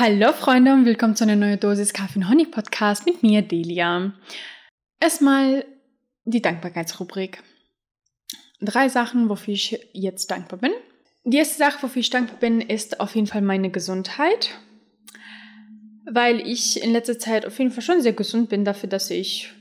Hallo 0.00 0.32
Freunde 0.32 0.72
und 0.74 0.84
willkommen 0.84 1.16
zu 1.16 1.24
einer 1.24 1.34
neuen 1.34 1.58
Dosis 1.58 1.92
Kaffee 1.92 2.20
und 2.20 2.28
Honig 2.28 2.52
Podcast 2.52 3.04
mit 3.04 3.24
mir, 3.24 3.42
Delia. 3.42 4.12
Erstmal 5.00 5.64
die 6.24 6.40
Dankbarkeitsrubrik. 6.40 7.42
Drei 8.60 8.88
Sachen, 8.90 9.28
wofür 9.28 9.54
ich 9.54 9.88
jetzt 9.92 10.30
dankbar 10.30 10.60
bin. 10.60 10.70
Die 11.24 11.38
erste 11.38 11.58
Sache, 11.58 11.82
wofür 11.82 11.98
ich 11.98 12.10
dankbar 12.10 12.38
bin, 12.38 12.60
ist 12.60 13.00
auf 13.00 13.16
jeden 13.16 13.26
Fall 13.26 13.42
meine 13.42 13.70
Gesundheit. 13.70 14.60
Weil 16.08 16.46
ich 16.46 16.80
in 16.80 16.92
letzter 16.92 17.18
Zeit 17.18 17.44
auf 17.44 17.58
jeden 17.58 17.72
Fall 17.72 17.82
schon 17.82 18.00
sehr 18.00 18.12
gesund 18.12 18.50
bin 18.50 18.64
dafür, 18.64 18.88
dass 18.88 19.10
ich 19.10 19.52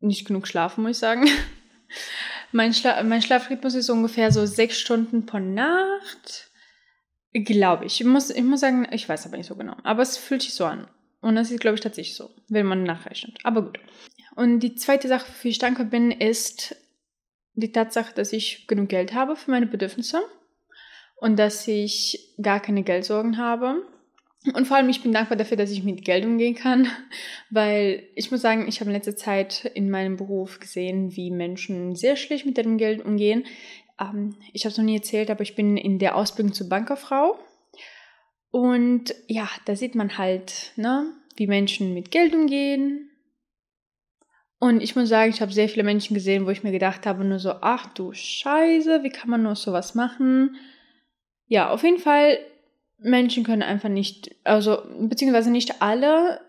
nicht 0.00 0.26
genug 0.26 0.48
schlafe, 0.48 0.80
muss 0.80 0.92
ich 0.92 0.98
sagen. 0.98 1.28
Mein, 2.52 2.72
Schla 2.72 3.02
mein 3.02 3.20
Schlafrhythmus 3.20 3.74
ist 3.74 3.90
ungefähr 3.90 4.32
so 4.32 4.46
sechs 4.46 4.80
Stunden 4.80 5.26
pro 5.26 5.38
Nacht 5.38 6.47
Glaube 7.32 7.84
ich. 7.84 8.00
Ich 8.00 8.06
muss, 8.06 8.30
ich 8.30 8.42
muss 8.42 8.60
sagen, 8.60 8.86
ich 8.90 9.08
weiß 9.08 9.26
aber 9.26 9.36
nicht 9.36 9.46
so 9.46 9.56
genau. 9.56 9.76
Aber 9.82 10.02
es 10.02 10.16
fühlt 10.16 10.42
sich 10.42 10.54
so 10.54 10.64
an. 10.64 10.88
Und 11.20 11.36
das 11.36 11.50
ist, 11.50 11.60
glaube 11.60 11.74
ich, 11.74 11.80
tatsächlich 11.80 12.16
so, 12.16 12.30
wenn 12.48 12.66
man 12.66 12.84
nachrechnet. 12.84 13.38
Aber 13.44 13.62
gut. 13.62 13.78
Und 14.36 14.60
die 14.60 14.76
zweite 14.76 15.08
Sache, 15.08 15.30
für 15.30 15.42
die 15.42 15.50
ich 15.50 15.58
dankbar 15.58 15.86
bin, 15.86 16.10
ist 16.10 16.76
die 17.54 17.72
Tatsache, 17.72 18.14
dass 18.14 18.32
ich 18.32 18.66
genug 18.68 18.88
Geld 18.88 19.12
habe 19.14 19.34
für 19.36 19.50
meine 19.50 19.66
Bedürfnisse 19.66 20.22
und 21.16 21.38
dass 21.38 21.66
ich 21.66 22.34
gar 22.40 22.60
keine 22.60 22.84
Geldsorgen 22.84 23.36
habe. 23.36 23.82
Und 24.54 24.66
vor 24.66 24.76
allem, 24.76 24.88
ich 24.88 25.02
bin 25.02 25.12
dankbar 25.12 25.36
dafür, 25.36 25.56
dass 25.56 25.72
ich 25.72 25.82
mit 25.82 26.04
Geld 26.04 26.24
umgehen 26.24 26.54
kann, 26.54 26.86
weil 27.50 28.04
ich 28.14 28.30
muss 28.30 28.40
sagen, 28.40 28.68
ich 28.68 28.80
habe 28.80 28.90
in 28.90 28.96
letzter 28.96 29.16
Zeit 29.16 29.64
in 29.74 29.90
meinem 29.90 30.16
Beruf 30.16 30.60
gesehen, 30.60 31.16
wie 31.16 31.32
Menschen 31.32 31.96
sehr 31.96 32.16
schlecht 32.16 32.46
mit 32.46 32.56
dem 32.56 32.78
Geld 32.78 33.04
umgehen 33.04 33.44
ähm, 34.00 34.36
ich 34.52 34.64
habe 34.64 34.72
es 34.72 34.78
noch 34.78 34.84
nie 34.84 34.96
erzählt, 34.96 35.30
aber 35.30 35.42
ich 35.42 35.54
bin 35.54 35.76
in 35.76 35.98
der 35.98 36.16
Ausbildung 36.16 36.52
zur 36.52 36.68
Bankerfrau. 36.68 37.38
Und 38.50 39.14
ja, 39.26 39.48
da 39.66 39.76
sieht 39.76 39.94
man 39.94 40.16
halt, 40.16 40.72
ne, 40.76 41.12
wie 41.36 41.46
Menschen 41.46 41.94
mit 41.94 42.10
Geld 42.10 42.34
umgehen. 42.34 43.10
Und 44.58 44.82
ich 44.82 44.96
muss 44.96 45.08
sagen, 45.08 45.30
ich 45.30 45.40
habe 45.40 45.52
sehr 45.52 45.68
viele 45.68 45.84
Menschen 45.84 46.14
gesehen, 46.14 46.46
wo 46.46 46.50
ich 46.50 46.64
mir 46.64 46.72
gedacht 46.72 47.06
habe, 47.06 47.24
nur 47.24 47.38
so, 47.38 47.54
ach 47.60 47.86
du 47.94 48.12
Scheiße, 48.12 49.04
wie 49.04 49.10
kann 49.10 49.30
man 49.30 49.42
nur 49.42 49.54
sowas 49.54 49.94
machen? 49.94 50.56
Ja, 51.46 51.70
auf 51.70 51.84
jeden 51.84 52.00
Fall, 52.00 52.38
Menschen 52.98 53.44
können 53.44 53.62
einfach 53.62 53.88
nicht, 53.88 54.34
also, 54.44 54.82
beziehungsweise 54.98 55.50
nicht 55.50 55.80
alle 55.80 56.40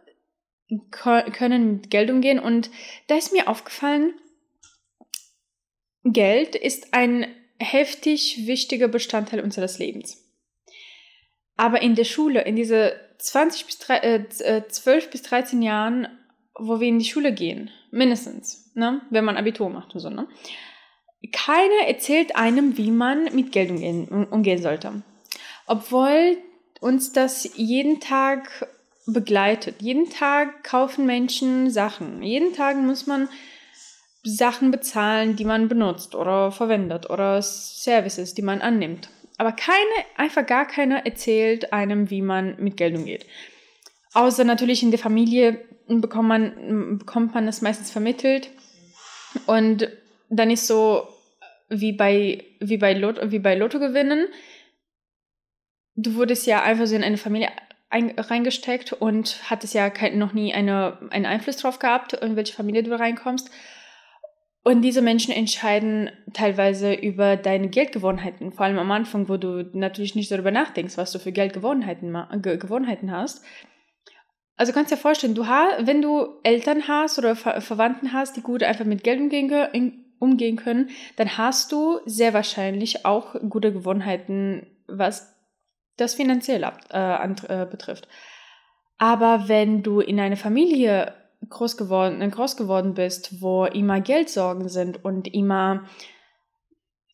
können 0.91 1.73
mit 1.73 1.89
Geld 1.89 2.09
umgehen. 2.09 2.39
Und 2.39 2.69
da 3.07 3.15
ist 3.15 3.33
mir 3.33 3.47
aufgefallen, 3.47 4.13
Geld 6.03 6.55
ist 6.55 6.93
ein 6.93 7.27
heftig 7.59 8.47
wichtiger 8.47 8.87
Bestandteil 8.87 9.41
unseres 9.41 9.79
Lebens. 9.79 10.25
Aber 11.57 11.81
in 11.81 11.95
der 11.95 12.05
Schule, 12.05 12.41
in 12.43 12.55
diese 12.55 12.93
20 13.19 13.65
bis 13.65 13.77
3, 13.79 13.97
äh, 13.97 14.67
12 14.67 15.05
äh, 15.05 15.09
bis 15.09 15.21
13 15.23 15.61
Jahren, 15.61 16.07
wo 16.57 16.79
wir 16.79 16.87
in 16.87 16.99
die 16.99 17.05
Schule 17.05 17.33
gehen, 17.33 17.69
mindestens, 17.91 18.71
ne, 18.75 19.01
wenn 19.09 19.25
man 19.25 19.37
Abitur 19.37 19.69
macht 19.69 19.93
und 19.93 19.99
so, 19.99 20.09
ne, 20.09 20.27
keiner 21.33 21.87
erzählt 21.87 22.35
einem, 22.37 22.77
wie 22.77 22.91
man 22.91 23.25
mit 23.35 23.51
Geld 23.51 23.71
umgehen, 23.71 24.07
umgehen 24.07 24.61
sollte. 24.61 25.03
Obwohl 25.67 26.37
uns 26.79 27.11
das 27.11 27.57
jeden 27.57 27.99
Tag 27.99 28.67
begleitet. 29.05 29.81
Jeden 29.81 30.09
Tag 30.09 30.63
kaufen 30.63 31.05
Menschen 31.05 31.69
Sachen. 31.69 32.23
Jeden 32.23 32.53
Tag 32.53 32.77
muss 32.77 33.07
man 33.07 33.27
Sachen 34.23 34.71
bezahlen, 34.71 35.35
die 35.35 35.45
man 35.45 35.67
benutzt 35.67 36.15
oder 36.15 36.51
verwendet 36.51 37.09
oder 37.09 37.41
Services, 37.41 38.33
die 38.33 38.41
man 38.41 38.61
annimmt. 38.61 39.09
Aber 39.37 39.53
keine, 39.53 39.77
einfach 40.17 40.45
gar 40.45 40.67
keiner 40.67 41.05
erzählt 41.05 41.71
einem, 41.71 42.09
wie 42.09 42.21
man 42.21 42.55
mit 42.61 42.75
Geld 42.75 42.97
umgeht. 42.97 43.25
Außer 44.13 44.43
natürlich 44.43 44.83
in 44.83 44.91
der 44.91 44.99
Familie 44.99 45.65
bekommt 45.87 46.27
man, 46.27 46.97
bekommt 46.97 47.33
man 47.33 47.45
das 47.45 47.61
meistens 47.61 47.91
vermittelt. 47.91 48.49
Und 49.45 49.87
dann 50.29 50.51
ist 50.51 50.67
so 50.67 51.07
wie 51.69 51.93
bei, 51.93 52.43
wie 52.59 52.77
bei, 52.77 52.93
Lotto, 52.93 53.31
wie 53.31 53.39
bei 53.39 53.55
Lotto 53.55 53.79
gewinnen. 53.79 54.27
Du 55.95 56.15
wurdest 56.15 56.45
ja 56.45 56.61
einfach 56.63 56.87
so 56.87 56.95
in 56.95 57.03
eine 57.03 57.17
Familie 57.17 57.49
ein, 57.89 58.17
reingesteckt 58.17 58.93
und 58.93 59.49
hattest 59.49 59.73
ja 59.73 59.89
kein, 59.89 60.17
noch 60.17 60.33
nie 60.33 60.53
eine, 60.53 60.97
einen 61.11 61.25
Einfluss 61.25 61.57
drauf 61.57 61.79
gehabt, 61.79 62.13
in 62.13 62.35
welche 62.35 62.53
Familie 62.53 62.83
du 62.83 62.97
reinkommst. 62.97 63.49
Und 64.63 64.81
diese 64.81 65.01
Menschen 65.01 65.33
entscheiden 65.33 66.09
teilweise 66.33 66.93
über 66.93 67.37
deine 67.37 67.69
Geldgewohnheiten, 67.69 68.51
vor 68.51 68.65
allem 68.65 68.77
am 68.77 68.91
Anfang, 68.91 69.29
wo 69.29 69.37
du 69.37 69.69
natürlich 69.73 70.15
nicht 70.15 70.31
darüber 70.31 70.51
nachdenkst, 70.51 70.97
was 70.97 71.11
du 71.11 71.19
für 71.19 71.31
Geldgewohnheiten 71.31 72.13
Gewohnheiten 72.41 73.11
hast. 73.11 73.43
Also 74.57 74.73
kannst 74.73 74.91
dir 74.91 74.97
vorstellen, 74.97 75.35
du 75.35 75.47
wenn 75.83 76.01
du 76.01 76.39
Eltern 76.43 76.89
hast 76.89 77.17
oder 77.17 77.37
Ver 77.37 77.61
Verwandten 77.61 78.11
hast, 78.11 78.35
die 78.35 78.41
gut 78.41 78.61
einfach 78.61 78.83
mit 78.83 79.05
Geld 79.05 79.21
umgehen, 79.21 80.05
umgehen 80.19 80.57
können, 80.57 80.89
dann 81.15 81.37
hast 81.37 81.71
du 81.71 81.99
sehr 82.05 82.33
wahrscheinlich 82.33 83.05
auch 83.05 83.35
gute 83.49 83.71
Gewohnheiten, 83.71 84.67
was 84.87 85.33
das 85.95 86.15
finanziell 86.15 86.65
ab, 86.65 86.81
äh, 86.91 86.97
äh, 87.47 87.65
betrifft. 87.65 88.09
Aber 88.97 89.47
wenn 89.47 89.81
du 89.81 90.01
in 90.01 90.19
eine 90.19 90.35
Familie 90.35 91.13
groß 91.47 91.77
geworden, 91.77 92.21
äh, 92.21 92.29
groß 92.29 92.57
geworden 92.57 92.93
bist, 92.93 93.41
wo 93.41 93.65
immer 93.65 94.01
Geldsorgen 94.01 94.67
sind 94.69 95.03
und 95.03 95.33
immer 95.33 95.85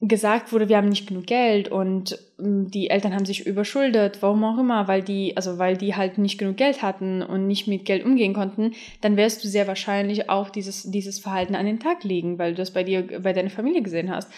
gesagt 0.01 0.51
wurde, 0.51 0.67
wir 0.67 0.77
haben 0.77 0.89
nicht 0.89 1.07
genug 1.07 1.25
Geld 1.25 1.69
und 1.69 2.19
mm, 2.37 2.65
die 2.67 2.89
Eltern 2.89 3.13
haben 3.13 3.25
sich 3.25 3.45
überschuldet, 3.45 4.21
warum 4.21 4.43
auch 4.43 4.57
immer, 4.57 4.87
weil 4.87 5.01
die, 5.01 5.37
also 5.37 5.57
weil 5.57 5.77
die 5.77 5.95
halt 5.95 6.17
nicht 6.17 6.37
genug 6.37 6.57
Geld 6.57 6.81
hatten 6.81 7.21
und 7.21 7.47
nicht 7.47 7.67
mit 7.67 7.85
Geld 7.85 8.03
umgehen 8.03 8.33
konnten, 8.33 8.73
dann 9.01 9.17
wirst 9.17 9.43
du 9.43 9.47
sehr 9.47 9.67
wahrscheinlich 9.67 10.29
auch 10.29 10.49
dieses, 10.49 10.83
dieses 10.83 11.19
Verhalten 11.19 11.55
an 11.55 11.65
den 11.65 11.79
Tag 11.79 12.03
legen, 12.03 12.37
weil 12.37 12.51
du 12.51 12.57
das 12.57 12.71
bei 12.71 12.83
dir, 12.83 13.21
bei 13.21 13.33
deiner 13.33 13.49
Familie 13.49 13.81
gesehen 13.81 14.11
hast. 14.11 14.29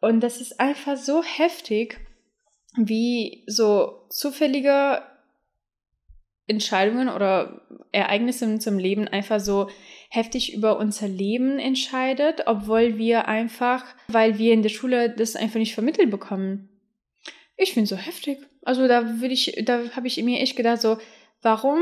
Und 0.00 0.20
das 0.20 0.40
ist 0.40 0.58
einfach 0.58 0.96
so 0.96 1.22
heftig, 1.22 2.00
wie 2.76 3.44
so 3.46 4.06
zufällige 4.08 5.02
Entscheidungen 6.46 7.08
oder 7.08 7.60
Ereignisse 7.92 8.46
unserem 8.46 8.78
Leben 8.78 9.06
einfach 9.06 9.38
so 9.38 9.68
heftig 10.08 10.54
über 10.54 10.78
unser 10.78 11.08
Leben 11.08 11.58
entscheidet, 11.58 12.42
obwohl 12.46 12.98
wir 12.98 13.28
einfach, 13.28 13.84
weil 14.08 14.38
wir 14.38 14.52
in 14.52 14.62
der 14.62 14.70
Schule 14.70 15.10
das 15.10 15.36
einfach 15.36 15.58
nicht 15.58 15.74
vermittelt 15.74 16.10
bekommen. 16.10 16.68
Ich 17.56 17.74
finde 17.74 17.88
so 17.88 17.96
heftig. 17.96 18.38
Also 18.62 18.88
da 18.88 19.20
würde 19.20 19.34
ich, 19.34 19.62
da 19.64 19.82
habe 19.94 20.06
ich 20.06 20.22
mir 20.22 20.40
echt 20.40 20.56
gedacht, 20.56 20.80
so, 20.80 20.98
warum 21.42 21.80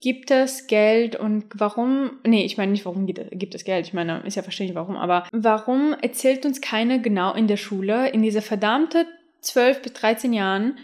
gibt 0.00 0.30
es 0.30 0.66
Geld 0.66 1.16
und 1.16 1.46
warum, 1.54 2.12
nee, 2.24 2.44
ich 2.44 2.56
meine 2.56 2.72
nicht, 2.72 2.84
warum 2.84 3.06
gibt 3.06 3.54
es 3.54 3.64
Geld, 3.64 3.86
ich 3.86 3.92
meine, 3.92 4.22
ist 4.24 4.36
ja 4.36 4.42
verständlich 4.42 4.76
warum, 4.76 4.96
aber 4.96 5.26
warum 5.32 5.92
erzählt 6.00 6.46
uns 6.46 6.60
keiner 6.60 6.98
genau 6.98 7.34
in 7.34 7.48
der 7.48 7.56
Schule, 7.56 8.08
in 8.10 8.22
diese 8.22 8.40
verdammte 8.42 9.06
12 9.40 9.82
bis 9.82 9.92
13 9.94 10.32
Jahren, 10.32 10.78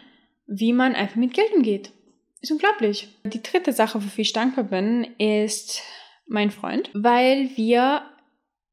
wie 0.46 0.72
man 0.72 0.94
einfach 0.94 1.16
mit 1.16 1.32
Geld 1.32 1.52
umgeht? 1.54 1.92
Ist 2.44 2.52
unglaublich. 2.52 3.08
Die 3.24 3.42
dritte 3.42 3.72
Sache, 3.72 4.04
wofür 4.04 4.20
ich 4.20 4.34
dankbar 4.34 4.64
bin, 4.64 5.04
ist 5.16 5.80
mein 6.26 6.50
Freund, 6.50 6.90
weil 6.92 7.48
wir 7.56 8.02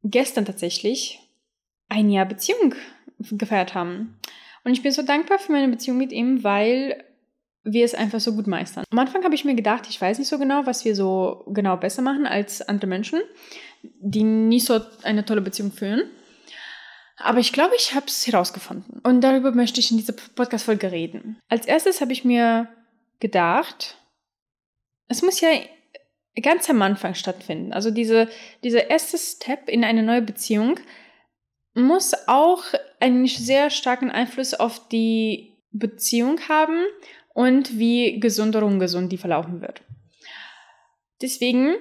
gestern 0.03 0.43
tatsächlich 0.43 1.19
ein 1.87 2.09
Jahr 2.09 2.25
Beziehung 2.25 2.75
gefeiert 3.31 3.73
haben. 3.73 4.19
Und 4.65 4.73
ich 4.73 4.83
bin 4.83 4.91
so 4.91 5.03
dankbar 5.03 5.39
für 5.39 5.53
meine 5.53 5.69
Beziehung 5.69 5.97
mit 5.97 6.11
ihm, 6.11 6.43
weil 6.43 7.01
wir 7.63 7.85
es 7.85 7.95
einfach 7.95 8.19
so 8.19 8.35
gut 8.35 8.45
meistern. 8.45 8.83
Am 8.89 8.99
Anfang 8.99 9.23
habe 9.23 9.35
ich 9.35 9.45
mir 9.45 9.55
gedacht, 9.55 9.87
ich 9.89 10.01
weiß 10.01 10.19
nicht 10.19 10.27
so 10.27 10.37
genau, 10.37 10.65
was 10.65 10.83
wir 10.83 10.93
so 10.93 11.45
genau 11.47 11.77
besser 11.77 12.01
machen 12.01 12.27
als 12.27 12.61
andere 12.61 12.87
Menschen, 12.87 13.21
die 13.83 14.23
nicht 14.23 14.65
so 14.65 14.81
eine 15.03 15.23
tolle 15.23 15.39
Beziehung 15.39 15.71
führen. 15.71 16.01
Aber 17.15 17.39
ich 17.39 17.53
glaube, 17.53 17.75
ich 17.77 17.95
habe 17.95 18.07
es 18.07 18.27
herausgefunden. 18.27 18.99
Und 19.03 19.21
darüber 19.21 19.53
möchte 19.53 19.79
ich 19.79 19.91
in 19.91 19.97
dieser 19.97 20.11
Podcast-Folge 20.35 20.91
reden. 20.91 21.39
Als 21.47 21.67
erstes 21.67 22.01
habe 22.01 22.11
ich 22.11 22.25
mir 22.25 22.67
gedacht, 23.21 23.97
es 25.07 25.21
muss 25.21 25.39
ja 25.39 25.49
ganz 26.41 26.69
am 26.69 26.81
Anfang 26.81 27.15
stattfinden. 27.15 27.73
Also 27.73 27.91
diese, 27.91 28.27
dieser 28.63 28.89
erste 28.89 29.17
Step 29.17 29.69
in 29.69 29.83
eine 29.83 30.03
neue 30.03 30.21
Beziehung 30.21 30.79
muss 31.73 32.13
auch 32.27 32.63
einen 32.99 33.27
sehr 33.27 33.69
starken 33.69 34.11
Einfluss 34.11 34.53
auf 34.53 34.87
die 34.89 35.57
Beziehung 35.71 36.39
haben 36.49 36.83
und 37.33 37.77
wie 37.77 38.19
gesund 38.19 38.55
oder 38.55 38.65
ungesund 38.65 39.11
die 39.11 39.17
verlaufen 39.17 39.61
wird. 39.61 39.81
Deswegen, 41.21 41.75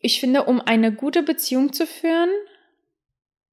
ich 0.00 0.18
finde, 0.18 0.44
um 0.44 0.60
eine 0.60 0.92
gute 0.92 1.22
Beziehung 1.22 1.72
zu 1.72 1.86
führen, 1.86 2.30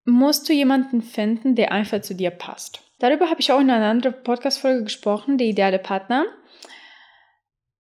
musst 0.06 0.50
du 0.50 0.54
jemanden 0.54 1.01
finden, 1.01 1.56
der 1.56 1.72
einfach 1.72 2.01
zu 2.01 2.15
dir 2.15 2.31
passt. 2.31 2.81
Darüber 3.00 3.30
habe 3.30 3.39
ich 3.39 3.51
auch 3.51 3.60
in 3.60 3.69
einer 3.69 3.89
anderen 3.89 4.24
Podcast-Folge 4.24 4.83
gesprochen, 4.83 5.38
der 5.38 5.48
ideale 5.48 5.80
Partner. 5.80 6.25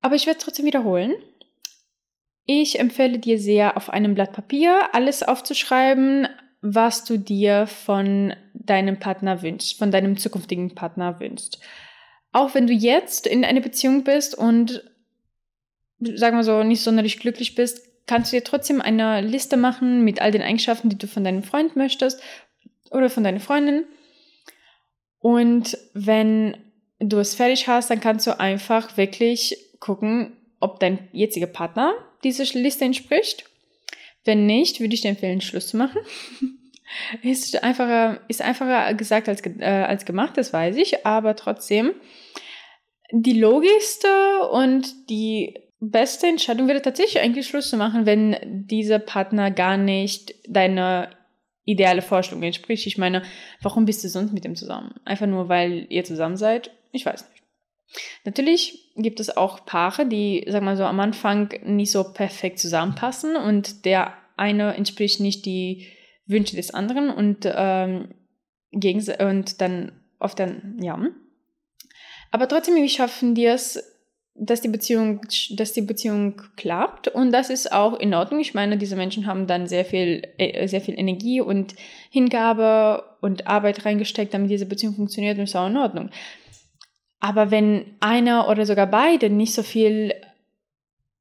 Aber 0.01 0.15
ich 0.15 0.27
werde 0.27 0.39
trotzdem 0.39 0.65
wiederholen. 0.65 1.13
Ich 2.45 2.79
empfehle 2.79 3.19
dir 3.19 3.39
sehr, 3.39 3.77
auf 3.77 3.89
einem 3.89 4.15
Blatt 4.15 4.33
Papier 4.33 4.89
alles 4.93 5.23
aufzuschreiben, 5.23 6.27
was 6.61 7.05
du 7.05 7.17
dir 7.17 7.67
von 7.67 8.33
deinem 8.53 8.99
Partner 8.99 9.41
wünschst, 9.41 9.77
von 9.77 9.91
deinem 9.91 10.17
zukünftigen 10.17 10.75
Partner 10.75 11.19
wünschst. 11.19 11.59
Auch 12.31 12.53
wenn 12.55 12.67
du 12.67 12.73
jetzt 12.73 13.27
in 13.27 13.45
einer 13.45 13.61
Beziehung 13.61 14.03
bist 14.03 14.35
und 14.35 14.83
sagen 15.99 16.37
wir 16.37 16.43
so, 16.43 16.63
nicht 16.63 16.81
sonderlich 16.81 17.19
glücklich 17.19 17.55
bist, 17.55 17.81
kannst 18.07 18.31
du 18.31 18.37
dir 18.37 18.43
trotzdem 18.43 18.81
eine 18.81 19.21
Liste 19.21 19.57
machen 19.57 20.03
mit 20.03 20.21
all 20.21 20.31
den 20.31 20.41
Eigenschaften, 20.41 20.89
die 20.89 20.97
du 20.97 21.07
von 21.07 21.23
deinem 21.23 21.43
Freund 21.43 21.75
möchtest 21.75 22.21
oder 22.91 23.09
von 23.09 23.23
deiner 23.23 23.39
Freundin. 23.39 23.85
Und 25.19 25.77
wenn 25.93 26.57
du 26.99 27.19
es 27.19 27.35
fertig 27.35 27.67
hast, 27.67 27.89
dann 27.89 27.99
kannst 27.99 28.25
du 28.25 28.39
einfach 28.39 28.97
wirklich 28.97 29.68
gucken, 29.79 30.37
ob 30.59 30.79
dein 30.79 31.07
jetziger 31.11 31.47
Partner 31.47 31.93
diese 32.23 32.43
Liste 32.57 32.85
entspricht. 32.85 33.45
Wenn 34.25 34.45
nicht, 34.45 34.79
würde 34.79 34.93
ich 34.93 35.01
dir 35.01 35.09
empfehlen, 35.09 35.41
Schluss 35.41 35.69
zu 35.69 35.77
machen. 35.77 35.99
ist 37.23 37.63
einfacher, 37.63 38.21
ist 38.27 38.41
einfacher 38.41 38.93
gesagt 38.93 39.29
als, 39.29 39.41
äh, 39.45 39.65
als 39.65 40.05
gemacht, 40.05 40.37
das 40.37 40.53
weiß 40.53 40.75
ich, 40.75 41.05
aber 41.05 41.35
trotzdem. 41.35 41.93
Die 43.11 43.39
logischste 43.39 44.49
und 44.51 45.09
die 45.09 45.55
beste 45.79 46.27
Entscheidung 46.27 46.67
wäre 46.67 46.81
tatsächlich 46.81 47.21
eigentlich 47.21 47.47
Schluss 47.47 47.69
zu 47.69 47.77
machen, 47.77 48.05
wenn 48.05 48.35
dieser 48.67 48.99
Partner 48.99 49.49
gar 49.49 49.77
nicht 49.77 50.35
deiner 50.47 51.09
ideale 51.65 52.01
Vorstellung 52.01 52.43
entspricht. 52.43 52.85
Ich 52.85 52.97
meine, 52.97 53.23
warum 53.61 53.85
bist 53.85 54.03
du 54.03 54.09
sonst 54.09 54.33
mit 54.33 54.45
ihm 54.45 54.55
zusammen? 54.55 54.95
Einfach 55.05 55.27
nur, 55.27 55.49
weil 55.49 55.85
ihr 55.89 56.03
zusammen 56.03 56.35
seid? 56.35 56.71
Ich 56.91 57.05
weiß 57.05 57.29
nicht. 57.29 57.38
Natürlich 58.23 58.91
gibt 58.95 59.19
es 59.19 59.35
auch 59.35 59.65
Paare, 59.65 60.05
die, 60.05 60.45
sag 60.47 60.61
mal 60.63 60.77
so, 60.77 60.83
am 60.83 60.99
Anfang 60.99 61.49
nicht 61.63 61.91
so 61.91 62.03
perfekt 62.03 62.59
zusammenpassen 62.59 63.35
und 63.35 63.85
der 63.85 64.13
eine 64.37 64.75
entspricht 64.75 65.19
nicht 65.19 65.45
die 65.45 65.87
Wünsche 66.25 66.55
des 66.55 66.71
anderen 66.73 67.09
und, 67.09 67.49
ähm, 67.51 68.09
und 68.71 69.61
dann 69.61 69.91
oft 70.19 70.39
dann, 70.39 70.77
ja. 70.81 70.99
Aber 72.31 72.47
trotzdem, 72.47 72.75
wie 72.75 72.89
schaffen 72.89 73.33
die 73.33 73.45
es, 73.45 73.95
dass 74.35 74.61
die 74.61 74.69
Beziehung, 74.69 75.21
dass 75.51 75.73
die 75.73 75.81
Beziehung 75.81 76.41
klappt 76.55 77.09
und 77.09 77.31
das 77.31 77.49
ist 77.49 77.71
auch 77.73 77.99
in 77.99 78.13
Ordnung. 78.13 78.39
Ich 78.39 78.53
meine, 78.53 78.77
diese 78.77 78.95
Menschen 78.95 79.25
haben 79.25 79.47
dann 79.47 79.67
sehr 79.67 79.83
viel, 79.83 80.25
äh, 80.37 80.67
sehr 80.67 80.79
viel 80.79 80.97
Energie 80.97 81.41
und 81.41 81.75
Hingabe 82.09 83.03
und 83.19 83.47
Arbeit 83.47 83.85
reingesteckt, 83.85 84.33
damit 84.33 84.49
diese 84.49 84.65
Beziehung 84.65 84.95
funktioniert 84.95 85.37
und 85.37 85.43
ist 85.43 85.55
auch 85.55 85.67
in 85.67 85.77
Ordnung. 85.77 86.09
Aber 87.19 87.51
wenn 87.51 87.85
einer 87.99 88.47
oder 88.47 88.65
sogar 88.65 88.87
beide 88.87 89.29
nicht 89.29 89.53
so 89.53 89.63
viel 89.63 90.13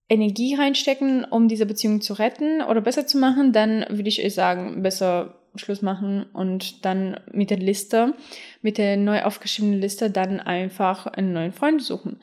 Energie 0.09 0.55
reinstecken, 0.55 1.25
um 1.25 1.49
diese 1.49 1.67
Beziehung 1.67 2.01
zu 2.01 2.15
retten 2.15 2.63
oder 2.63 2.81
besser 2.81 3.07
zu 3.07 3.19
machen, 3.19 3.53
dann 3.53 3.85
würde 3.89 4.09
ich 4.09 4.35
sagen, 4.35 4.83
besser 4.83 5.35
Schluss 5.57 5.83
machen 5.83 6.25
und 6.33 6.85
dann 6.85 7.21
mit 7.33 7.51
der 7.51 7.59
Liste, 7.59 8.15
mit 8.63 8.79
der 8.79 8.97
neu 8.97 9.23
aufgeschriebenen 9.23 9.81
Liste, 9.81 10.11
dann 10.11 10.41
einfach 10.41 11.07
einen 11.07 11.33
neuen 11.33 11.53
Freund 11.53 11.83
suchen. 11.83 12.21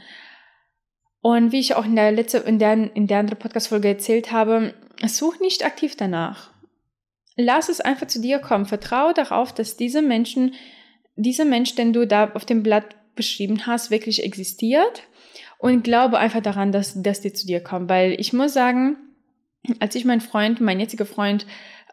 Und 1.21 1.51
wie 1.51 1.59
ich 1.59 1.75
auch 1.75 1.85
in 1.85 1.95
der 1.95 2.11
letzte, 2.11 2.39
in 2.39 2.59
der, 2.59 2.95
in 2.95 3.07
der 3.07 3.19
anderen 3.19 3.39
Podcast-Folge 3.39 3.87
erzählt 3.87 4.31
habe, 4.31 4.73
such 5.05 5.39
nicht 5.39 5.65
aktiv 5.65 5.95
danach. 5.95 6.51
Lass 7.35 7.67
es 7.67 7.81
einfach 7.81 8.07
zu 8.07 8.21
dir 8.21 8.39
kommen. 8.39 8.65
Vertraue 8.65 9.13
darauf, 9.13 9.53
dass 9.53 9.75
diese 9.75 10.01
Menschen, 10.01 10.53
dieser 11.15 11.45
Mensch, 11.45 11.75
den 11.75 11.93
du 11.93 12.07
da 12.07 12.31
auf 12.31 12.45
dem 12.45 12.63
Blatt 12.63 12.95
beschrieben 13.15 13.65
hast, 13.65 13.91
wirklich 13.91 14.23
existiert. 14.23 15.03
Und 15.57 15.83
glaube 15.83 16.17
einfach 16.17 16.41
daran, 16.41 16.71
dass, 16.71 17.01
dass 17.01 17.21
die 17.21 17.33
zu 17.33 17.47
dir 17.47 17.61
kommen. 17.61 17.89
Weil 17.89 18.19
ich 18.19 18.33
muss 18.33 18.53
sagen, 18.53 18.97
als 19.79 19.95
ich 19.95 20.05
meinen 20.05 20.21
Freund, 20.21 20.61
mein 20.61 20.79
jetziger 20.79 21.05
Freund, 21.05 21.45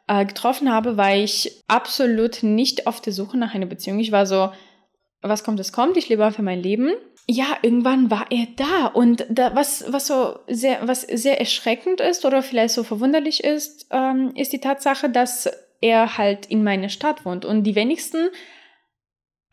äh, 0.09 0.25
getroffen 0.25 0.71
habe, 0.71 0.97
war 0.97 1.15
ich 1.15 1.63
absolut 1.69 2.43
nicht 2.43 2.87
auf 2.87 3.01
der 3.01 3.13
Suche 3.13 3.39
nach 3.39 3.55
einer 3.55 3.67
Beziehung. 3.67 4.01
Ich 4.01 4.13
war 4.13 4.27
so, 4.27 4.51
was 5.23 5.45
kommt, 5.45 5.61
es 5.61 5.73
kommt. 5.73 5.97
Ich 5.97 6.09
lebe 6.09 6.25
einfach 6.25 6.43
mein 6.43 6.61
Leben 6.61 6.93
ja, 7.29 7.57
irgendwann 7.63 8.11
war 8.11 8.27
er 8.31 8.47
da 8.57 8.87
und 8.87 9.25
da, 9.29 9.55
was, 9.55 9.85
was 9.89 10.07
so 10.07 10.39
sehr, 10.49 10.87
was 10.87 11.03
sehr 11.03 11.39
erschreckend 11.39 12.01
ist 12.01 12.25
oder 12.25 12.43
vielleicht 12.43 12.75
so 12.75 12.83
verwunderlich 12.83 13.45
ist, 13.45 13.87
ähm, 13.91 14.33
ist 14.35 14.53
die 14.53 14.61
Tatsache, 14.61 15.09
dass 15.09 15.49
er 15.81 16.19
halt 16.19 16.47
in 16.47 16.65
meiner 16.65 16.89
Stadt 16.89 17.25
wohnt 17.25 17.45
und 17.45 17.65
die 17.65 17.75
wenigsten 17.75 18.29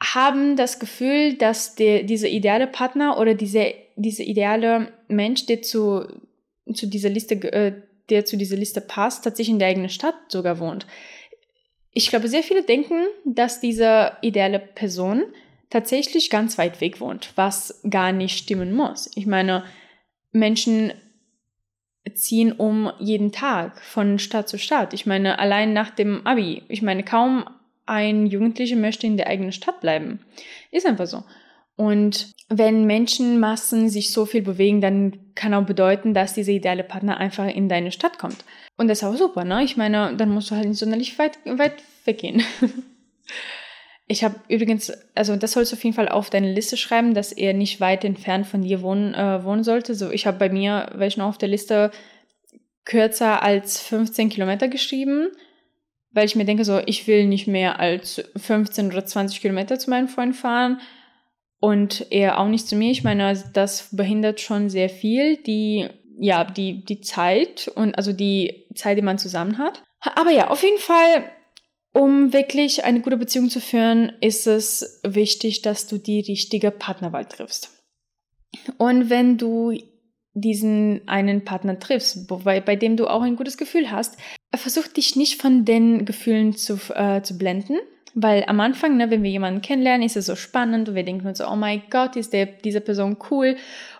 haben 0.01 0.55
das 0.55 0.79
Gefühl, 0.79 1.33
dass 1.33 1.75
der, 1.75 2.03
dieser 2.03 2.29
ideale 2.29 2.67
Partner 2.67 3.19
oder 3.19 3.33
diese, 3.33 3.73
diese 3.95 4.23
ideale 4.23 4.93
Mensch, 5.07 5.45
der 5.45 5.61
zu, 5.61 6.07
zu 6.73 6.87
dieser 6.87 7.09
Liste, 7.09 7.35
äh, 7.51 7.73
der 8.09 8.25
zu 8.25 8.37
dieser 8.37 8.55
Liste 8.55 8.81
passt, 8.81 9.23
tatsächlich 9.23 9.53
in 9.53 9.59
der 9.59 9.67
eigenen 9.67 9.89
Stadt 9.89 10.15
sogar 10.29 10.59
wohnt. 10.59 10.87
Ich 11.91 12.09
glaube, 12.09 12.27
sehr 12.27 12.43
viele 12.43 12.63
denken, 12.63 13.07
dass 13.25 13.59
diese 13.59 14.13
ideale 14.21 14.59
Person 14.59 15.23
tatsächlich 15.69 16.29
ganz 16.29 16.57
weit 16.57 16.81
weg 16.81 17.01
wohnt, 17.01 17.33
was 17.35 17.81
gar 17.89 18.11
nicht 18.11 18.37
stimmen 18.37 18.73
muss. 18.73 19.11
Ich 19.15 19.25
meine, 19.25 19.63
Menschen 20.31 20.93
ziehen 22.13 22.51
um 22.53 22.91
jeden 22.99 23.31
Tag 23.31 23.81
von 23.81 24.19
Stadt 24.19 24.49
zu 24.49 24.57
Stadt. 24.57 24.93
Ich 24.93 25.05
meine, 25.05 25.39
allein 25.39 25.73
nach 25.73 25.89
dem 25.89 26.25
Abi. 26.25 26.63
Ich 26.69 26.81
meine, 26.81 27.03
kaum 27.03 27.45
ein 27.89 28.27
Jugendlicher 28.27 28.75
möchte 28.75 29.07
in 29.07 29.17
der 29.17 29.27
eigenen 29.27 29.51
Stadt 29.51 29.81
bleiben. 29.81 30.19
Ist 30.71 30.85
einfach 30.85 31.07
so. 31.07 31.23
Und 31.75 32.31
wenn 32.49 32.85
Menschenmassen 32.85 33.89
sich 33.89 34.11
so 34.11 34.25
viel 34.25 34.41
bewegen, 34.41 34.81
dann 34.81 35.33
kann 35.35 35.53
auch 35.53 35.65
bedeuten, 35.65 36.13
dass 36.13 36.33
dieser 36.33 36.51
ideale 36.51 36.83
Partner 36.83 37.17
einfach 37.17 37.47
in 37.47 37.69
deine 37.69 37.91
Stadt 37.91 38.19
kommt. 38.19 38.43
Und 38.75 38.89
das 38.89 38.99
ist 38.99 39.03
auch 39.05 39.15
super, 39.15 39.45
ne? 39.45 39.63
Ich 39.63 39.77
meine, 39.77 40.13
dann 40.17 40.29
musst 40.29 40.51
du 40.51 40.55
halt 40.55 40.67
nicht 40.67 40.77
sonderlich 40.77 41.17
weit, 41.19 41.39
weit 41.45 41.75
weggehen. 42.05 42.43
Ich 44.11 44.23
habe 44.23 44.37
übrigens, 44.47 44.91
also 45.13 45.35
das 45.35 45.51
sollst 45.51 45.71
du 45.71 45.75
auf 45.75 45.83
jeden 45.83 45.95
Fall 45.95 46.09
auf 46.09 46.31
deine 46.31 46.51
Liste 46.51 46.77
schreiben, 46.77 47.13
dass 47.13 47.31
er 47.31 47.53
nicht 47.53 47.79
weit 47.79 48.03
entfernt 48.03 48.47
von 48.47 48.63
dir 48.63 48.81
wohnen, 48.81 49.13
äh, 49.13 49.43
wohnen 49.43 49.63
sollte. 49.63 49.93
So, 49.93 50.09
ich 50.09 50.25
habe 50.25 50.39
bei 50.39 50.49
mir, 50.49 50.89
welche 50.95 51.19
noch 51.19 51.27
auf 51.27 51.37
der 51.37 51.49
Liste, 51.49 51.91
kürzer 52.85 53.43
als 53.43 53.79
15 53.79 54.29
Kilometer 54.29 54.67
geschrieben, 54.67 55.27
weil 56.11 56.25
ich 56.25 56.35
mir 56.35 56.45
denke, 56.45 56.65
so, 56.65 56.79
ich 56.85 57.07
will 57.07 57.25
nicht 57.25 57.47
mehr 57.47 57.79
als 57.79 58.23
15 58.35 58.87
oder 58.87 59.05
20 59.05 59.41
Kilometer 59.41 59.77
zu 59.79 59.89
meinem 59.89 60.07
Freund 60.07 60.35
fahren 60.35 60.79
und 61.59 62.07
er 62.09 62.39
auch 62.39 62.47
nicht 62.47 62.67
zu 62.67 62.75
mir. 62.75 62.91
Ich 62.91 63.03
meine, 63.03 63.41
das 63.53 63.89
behindert 63.91 64.39
schon 64.39 64.69
sehr 64.69 64.89
viel 64.89 65.37
die, 65.37 65.87
ja, 66.19 66.43
die, 66.43 66.83
die 66.83 67.01
Zeit 67.01 67.71
und 67.75 67.95
also 67.95 68.13
die 68.13 68.65
Zeit, 68.75 68.97
die 68.97 69.03
man 69.03 69.17
zusammen 69.19 69.57
hat. 69.57 69.83
Aber 69.99 70.31
ja, 70.31 70.49
auf 70.49 70.63
jeden 70.63 70.79
Fall 70.79 71.25
um 71.91 72.33
wirklich 72.33 72.83
eine 72.83 73.01
gute 73.01 73.17
Beziehung 73.17 73.49
zu 73.49 73.59
führen, 73.59 74.13
ist 74.21 74.47
es 74.47 75.01
wichtig, 75.03 75.61
dass 75.61 75.87
du 75.87 75.97
die 75.97 76.19
richtige 76.19 76.71
Partnerwahl 76.71 77.25
triffst. 77.25 77.71
Und 78.77 79.09
wenn 79.09 79.37
du 79.37 79.73
diesen 80.33 81.07
einen 81.07 81.43
Partner 81.43 81.79
triffst, 81.79 82.27
bei, 82.27 82.61
bei 82.61 82.75
dem 82.75 82.97
du 82.97 83.07
auch 83.07 83.21
ein 83.21 83.35
gutes 83.35 83.57
Gefühl 83.57 83.91
hast, 83.91 84.17
versuch 84.55 84.87
dich 84.87 85.15
nicht 85.15 85.41
von 85.41 85.65
den 85.65 86.05
Gefühlen 86.05 86.55
zu, 86.55 86.79
äh, 86.93 87.21
zu 87.21 87.37
blenden, 87.37 87.77
weil 88.13 88.43
am 88.47 88.59
Anfang, 88.59 88.97
ne, 88.97 89.11
wenn 89.11 89.23
wir 89.23 89.29
jemanden 89.29 89.61
kennenlernen, 89.61 90.05
ist 90.05 90.17
es 90.17 90.25
so 90.25 90.35
spannend 90.35 90.89
und 90.89 90.95
wir 90.95 91.03
denken 91.03 91.27
uns 91.27 91.39
so, 91.39 91.47
oh 91.47 91.55
mein 91.55 91.83
Gott, 91.89 92.15
ist 92.15 92.33
der, 92.33 92.45
diese 92.45 92.81
Person 92.81 93.17
cool 93.29 93.55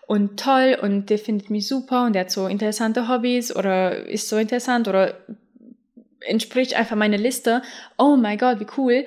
und 0.08 0.40
toll 0.40 0.78
und 0.82 1.10
der 1.10 1.20
findet 1.20 1.50
mich 1.50 1.68
super 1.68 2.06
und 2.06 2.14
der 2.14 2.22
hat 2.22 2.32
so 2.32 2.48
interessante 2.48 3.08
Hobbys 3.08 3.56
oder 3.56 4.08
ist 4.08 4.28
so 4.28 4.38
interessant 4.38 4.88
oder 4.88 5.16
entspricht 6.22 6.74
einfach 6.74 6.96
meiner 6.96 7.18
Liste. 7.18 7.62
Oh 7.98 8.16
mein 8.16 8.38
Gott, 8.38 8.60
wie 8.60 8.68
cool. 8.78 9.06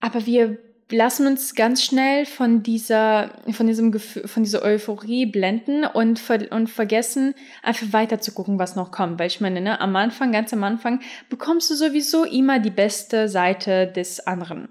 Aber 0.00 0.24
wir 0.24 0.58
lassen 0.90 1.26
uns 1.26 1.54
ganz 1.54 1.84
schnell 1.84 2.26
von 2.26 2.62
dieser, 2.62 3.30
von 3.50 3.66
diesem 3.66 3.92
Gefühl, 3.92 4.26
von 4.26 4.42
dieser 4.42 4.62
Euphorie 4.62 5.26
blenden 5.26 5.84
und, 5.84 6.18
ver 6.18 6.50
und 6.50 6.68
vergessen, 6.68 7.34
einfach 7.62 7.92
weiter 7.92 8.20
zu 8.20 8.32
gucken, 8.32 8.58
was 8.58 8.76
noch 8.76 8.90
kommt. 8.90 9.18
Weil 9.18 9.28
ich 9.28 9.40
meine, 9.40 9.60
ne, 9.60 9.80
am 9.80 9.94
Anfang, 9.96 10.32
ganz 10.32 10.52
am 10.52 10.64
Anfang, 10.64 11.00
bekommst 11.28 11.70
du 11.70 11.74
sowieso 11.74 12.24
immer 12.24 12.58
die 12.58 12.70
beste 12.70 13.28
Seite 13.28 13.86
des 13.86 14.26
anderen. 14.26 14.68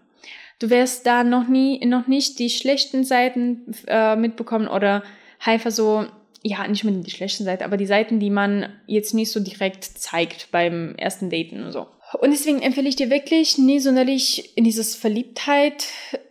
Du 0.60 0.70
wirst 0.70 1.06
da 1.06 1.24
noch 1.24 1.48
nie, 1.48 1.86
noch 1.86 2.08
nicht 2.08 2.40
die 2.40 2.50
schlechten 2.50 3.04
Seiten 3.04 3.74
äh, 3.88 4.16
mitbekommen 4.16 4.68
oder 4.68 5.04
einfach 5.40 5.72
so 5.72 6.06
ja, 6.42 6.66
nicht 6.68 6.84
mit 6.84 7.06
die 7.06 7.12
schlechten 7.12 7.44
Seiten, 7.44 7.64
aber 7.64 7.78
die 7.78 7.86
Seiten, 7.86 8.20
die 8.20 8.30
man 8.30 8.70
jetzt 8.88 9.14
nicht 9.14 9.32
so 9.32 9.40
direkt 9.40 9.84
zeigt 9.84 10.52
beim 10.52 10.96
ersten 10.96 11.30
Daten 11.30 11.64
und 11.64 11.72
so. 11.72 11.88
Und 12.14 12.32
deswegen 12.32 12.62
empfehle 12.62 12.90
ich 12.90 12.96
dir 12.96 13.10
wirklich, 13.10 13.58
nie 13.58 13.80
sonderlich 13.80 14.58
in 14.58 14.64
dieses 14.64 14.96
Verliebtheit 14.96 15.88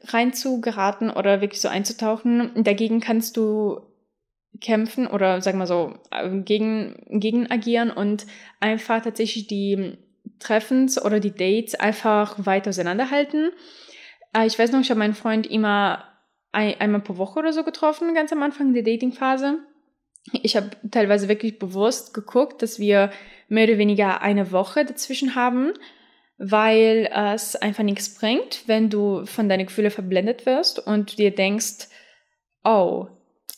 reinzugeraten 0.06 1.10
oder 1.10 1.40
wirklich 1.40 1.60
so 1.60 1.68
einzutauchen. 1.68 2.50
Dagegen 2.56 3.00
kannst 3.00 3.36
du 3.36 3.80
kämpfen 4.60 5.06
oder 5.06 5.40
sag 5.40 5.54
mal 5.54 5.66
so 5.66 5.94
gegen, 6.44 6.96
gegen 7.20 7.50
agieren 7.50 7.90
und 7.90 8.26
einfach 8.58 9.02
tatsächlich 9.02 9.46
die 9.46 9.98
Treffens 10.40 11.00
oder 11.00 11.20
die 11.20 11.34
Dates 11.34 11.74
einfach 11.76 12.44
weiter 12.44 12.70
auseinanderhalten. 12.70 13.50
Äh, 14.34 14.46
ich 14.46 14.58
weiß 14.58 14.72
noch, 14.72 14.80
ich 14.80 14.90
habe 14.90 14.98
meinen 14.98 15.14
Freund 15.14 15.46
immer 15.46 16.04
ein, 16.50 16.74
einmal 16.80 17.02
pro 17.02 17.18
Woche 17.18 17.38
oder 17.38 17.52
so 17.52 17.62
getroffen, 17.62 18.14
ganz 18.14 18.32
am 18.32 18.42
Anfang 18.42 18.72
der 18.72 18.82
Datingphase 18.82 19.58
ich 20.32 20.56
habe 20.56 20.70
teilweise 20.90 21.28
wirklich 21.28 21.58
bewusst 21.58 22.14
geguckt, 22.14 22.62
dass 22.62 22.78
wir 22.78 23.10
mehr 23.48 23.68
oder 23.68 23.78
weniger 23.78 24.20
eine 24.22 24.52
Woche 24.52 24.84
dazwischen 24.84 25.34
haben, 25.34 25.72
weil 26.38 27.10
es 27.34 27.56
einfach 27.56 27.82
nichts 27.82 28.14
bringt, 28.14 28.62
wenn 28.66 28.90
du 28.90 29.26
von 29.26 29.48
deinen 29.48 29.66
Gefühlen 29.66 29.90
verblendet 29.90 30.46
wirst 30.46 30.78
und 30.86 31.18
dir 31.18 31.34
denkst, 31.34 31.88
oh, 32.64 33.08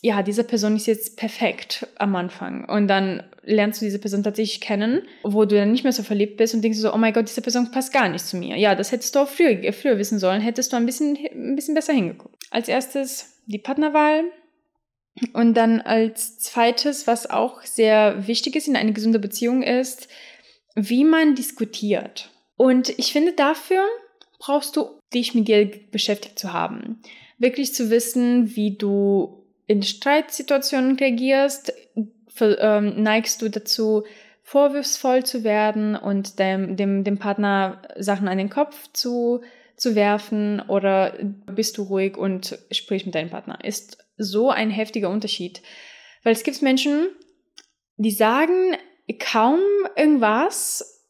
ja, 0.03 0.23
diese 0.23 0.43
Person 0.43 0.75
ist 0.75 0.87
jetzt 0.87 1.15
perfekt 1.17 1.87
am 1.97 2.15
Anfang. 2.15 2.67
Und 2.67 2.87
dann 2.87 3.23
lernst 3.43 3.81
du 3.81 3.85
diese 3.85 3.99
Person 3.99 4.23
tatsächlich 4.23 4.59
kennen, 4.59 5.03
wo 5.23 5.45
du 5.45 5.55
dann 5.55 5.71
nicht 5.71 5.83
mehr 5.83 5.93
so 5.93 6.01
verliebt 6.01 6.37
bist 6.37 6.55
und 6.55 6.63
denkst 6.63 6.79
so, 6.79 6.91
oh 6.91 6.97
mein 6.97 7.13
Gott, 7.13 7.29
diese 7.29 7.41
Person 7.41 7.71
passt 7.71 7.93
gar 7.93 8.09
nicht 8.09 8.25
zu 8.25 8.37
mir. 8.37 8.57
Ja, 8.57 8.73
das 8.73 8.91
hättest 8.91 9.15
du 9.15 9.19
auch 9.19 9.27
früher, 9.27 9.71
früher 9.73 9.99
wissen 9.99 10.17
sollen, 10.17 10.41
hättest 10.41 10.73
du 10.73 10.77
ein 10.77 10.87
bisschen, 10.87 11.17
ein 11.31 11.55
bisschen 11.55 11.75
besser 11.75 11.93
hingeguckt. 11.93 12.35
Als 12.49 12.67
erstes 12.67 13.41
die 13.45 13.59
Partnerwahl. 13.59 14.23
Und 15.33 15.55
dann 15.55 15.81
als 15.81 16.39
zweites, 16.39 17.05
was 17.05 17.29
auch 17.29 17.63
sehr 17.63 18.27
wichtig 18.27 18.55
ist 18.55 18.67
in 18.67 18.75
einer 18.75 18.93
gesunden 18.93 19.21
Beziehung, 19.21 19.61
ist, 19.61 20.07
wie 20.75 21.03
man 21.03 21.35
diskutiert. 21.35 22.29
Und 22.55 22.97
ich 22.97 23.11
finde, 23.11 23.33
dafür 23.33 23.83
brauchst 24.39 24.75
du 24.75 24.99
dich 25.13 25.35
mit 25.35 25.47
dir 25.47 25.69
beschäftigt 25.91 26.39
zu 26.39 26.53
haben. 26.53 27.01
Wirklich 27.37 27.73
zu 27.73 27.89
wissen, 27.89 28.55
wie 28.55 28.77
du 28.77 29.43
in 29.67 29.83
Streitsituationen 29.83 30.97
reagierst, 30.97 31.73
ähm, 32.39 33.03
neigst 33.03 33.41
du 33.41 33.49
dazu, 33.49 34.03
vorwurfsvoll 34.43 35.23
zu 35.23 35.43
werden 35.43 35.95
und 35.95 36.39
dem, 36.39 36.75
dem, 36.75 37.03
dem 37.03 37.17
Partner 37.17 37.81
Sachen 37.97 38.27
an 38.27 38.37
den 38.37 38.49
Kopf 38.49 38.89
zu, 38.93 39.41
zu 39.75 39.95
werfen 39.95 40.59
oder 40.67 41.13
bist 41.45 41.77
du 41.77 41.83
ruhig 41.83 42.17
und 42.17 42.57
sprichst 42.71 43.05
mit 43.05 43.15
deinem 43.15 43.29
Partner. 43.29 43.59
Ist 43.63 44.00
so 44.21 44.49
ein 44.49 44.69
heftiger 44.69 45.09
Unterschied. 45.09 45.61
Weil 46.23 46.33
es 46.33 46.43
gibt 46.43 46.61
Menschen, 46.61 47.09
die 47.97 48.11
sagen 48.11 48.75
kaum 49.19 49.59
irgendwas, 49.95 51.01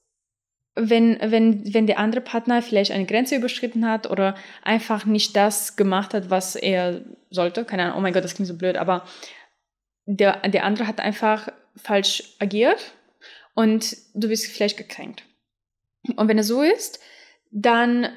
wenn, 0.76 1.18
wenn, 1.22 1.74
wenn 1.74 1.88
der 1.88 2.00
andere 2.00 2.22
Partner 2.22 2.62
vielleicht 2.62 2.92
eine 2.92 3.06
Grenze 3.06 3.36
überschritten 3.36 3.88
hat 3.88 4.10
oder 4.10 4.36
einfach 4.64 5.06
nicht 5.06 5.36
das 5.36 5.76
gemacht 5.76 6.14
hat, 6.14 6.30
was 6.30 6.56
er 6.56 7.02
sollte. 7.30 7.66
Keine 7.66 7.84
Ahnung, 7.84 7.98
oh 7.98 8.02
mein 8.02 8.14
Gott, 8.14 8.24
das 8.24 8.36
klingt 8.36 8.48
so 8.48 8.58
blöd, 8.58 8.78
aber 8.78 9.06
der, 10.06 10.48
der 10.48 10.64
andere 10.64 10.88
hat 10.88 11.00
einfach 11.00 11.50
falsch 11.76 12.36
agiert 12.40 12.94
und 13.54 13.96
du 14.14 14.30
bist 14.30 14.48
vielleicht 14.48 14.78
gekränkt. 14.78 15.24
Und 16.16 16.28
wenn 16.28 16.40
es 16.40 16.48
so 16.48 16.62
ist, 16.62 17.00
dann 17.52 18.08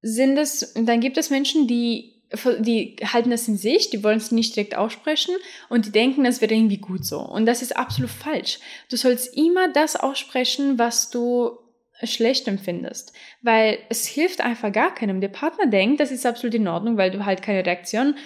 sind 0.00 0.38
es, 0.38 0.74
dann 0.74 1.00
gibt 1.00 1.18
es 1.18 1.30
Menschen, 1.30 1.68
die 1.68 2.11
die 2.60 2.96
halten 3.04 3.30
das 3.30 3.48
in 3.48 3.56
sich, 3.56 3.90
die 3.90 4.02
wollen 4.02 4.18
es 4.18 4.32
nicht 4.32 4.56
direkt 4.56 4.76
aussprechen 4.76 5.34
und 5.68 5.86
die 5.86 5.92
denken, 5.92 6.24
das 6.24 6.40
wäre 6.40 6.54
irgendwie 6.54 6.78
gut 6.78 7.04
so. 7.04 7.20
Und 7.20 7.46
das 7.46 7.62
ist 7.62 7.76
absolut 7.76 8.10
falsch. 8.10 8.58
Du 8.90 8.96
sollst 8.96 9.36
immer 9.36 9.72
das 9.72 9.96
aussprechen, 9.96 10.78
was 10.78 11.10
du 11.10 11.58
schlecht 12.04 12.48
empfindest. 12.48 13.12
Weil 13.42 13.78
es 13.88 14.06
hilft 14.06 14.40
einfach 14.40 14.72
gar 14.72 14.94
keinem. 14.94 15.20
Der 15.20 15.28
Partner 15.28 15.66
denkt, 15.66 16.00
das 16.00 16.10
ist 16.10 16.26
absolut 16.26 16.54
in 16.54 16.68
Ordnung, 16.68 16.96
weil 16.96 17.10
du 17.10 17.24
halt 17.24 17.42
keine 17.42 17.64
Reaktion 17.64 18.16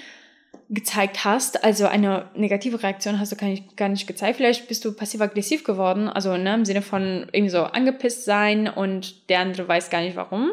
gezeigt 0.69 1.25
hast. 1.25 1.63
Also 1.63 1.87
eine 1.87 2.31
negative 2.35 2.83
Reaktion 2.83 3.21
hast 3.21 3.33
du 3.33 3.37
gar 3.37 3.49
nicht, 3.49 3.77
gar 3.77 3.89
nicht 3.89 4.07
gezeigt. 4.07 4.37
Vielleicht 4.37 4.69
bist 4.69 4.85
du 4.85 4.93
passiv-aggressiv 4.93 5.65
geworden, 5.65 6.09
also 6.09 6.37
ne, 6.37 6.55
im 6.55 6.65
Sinne 6.65 6.83
von 6.83 7.29
irgendwie 7.33 7.51
so 7.51 7.63
angepisst 7.63 8.25
sein 8.25 8.69
und 8.69 9.29
der 9.29 9.41
andere 9.41 9.69
weiß 9.69 9.91
gar 9.91 10.01
nicht 10.01 10.17
warum. 10.17 10.51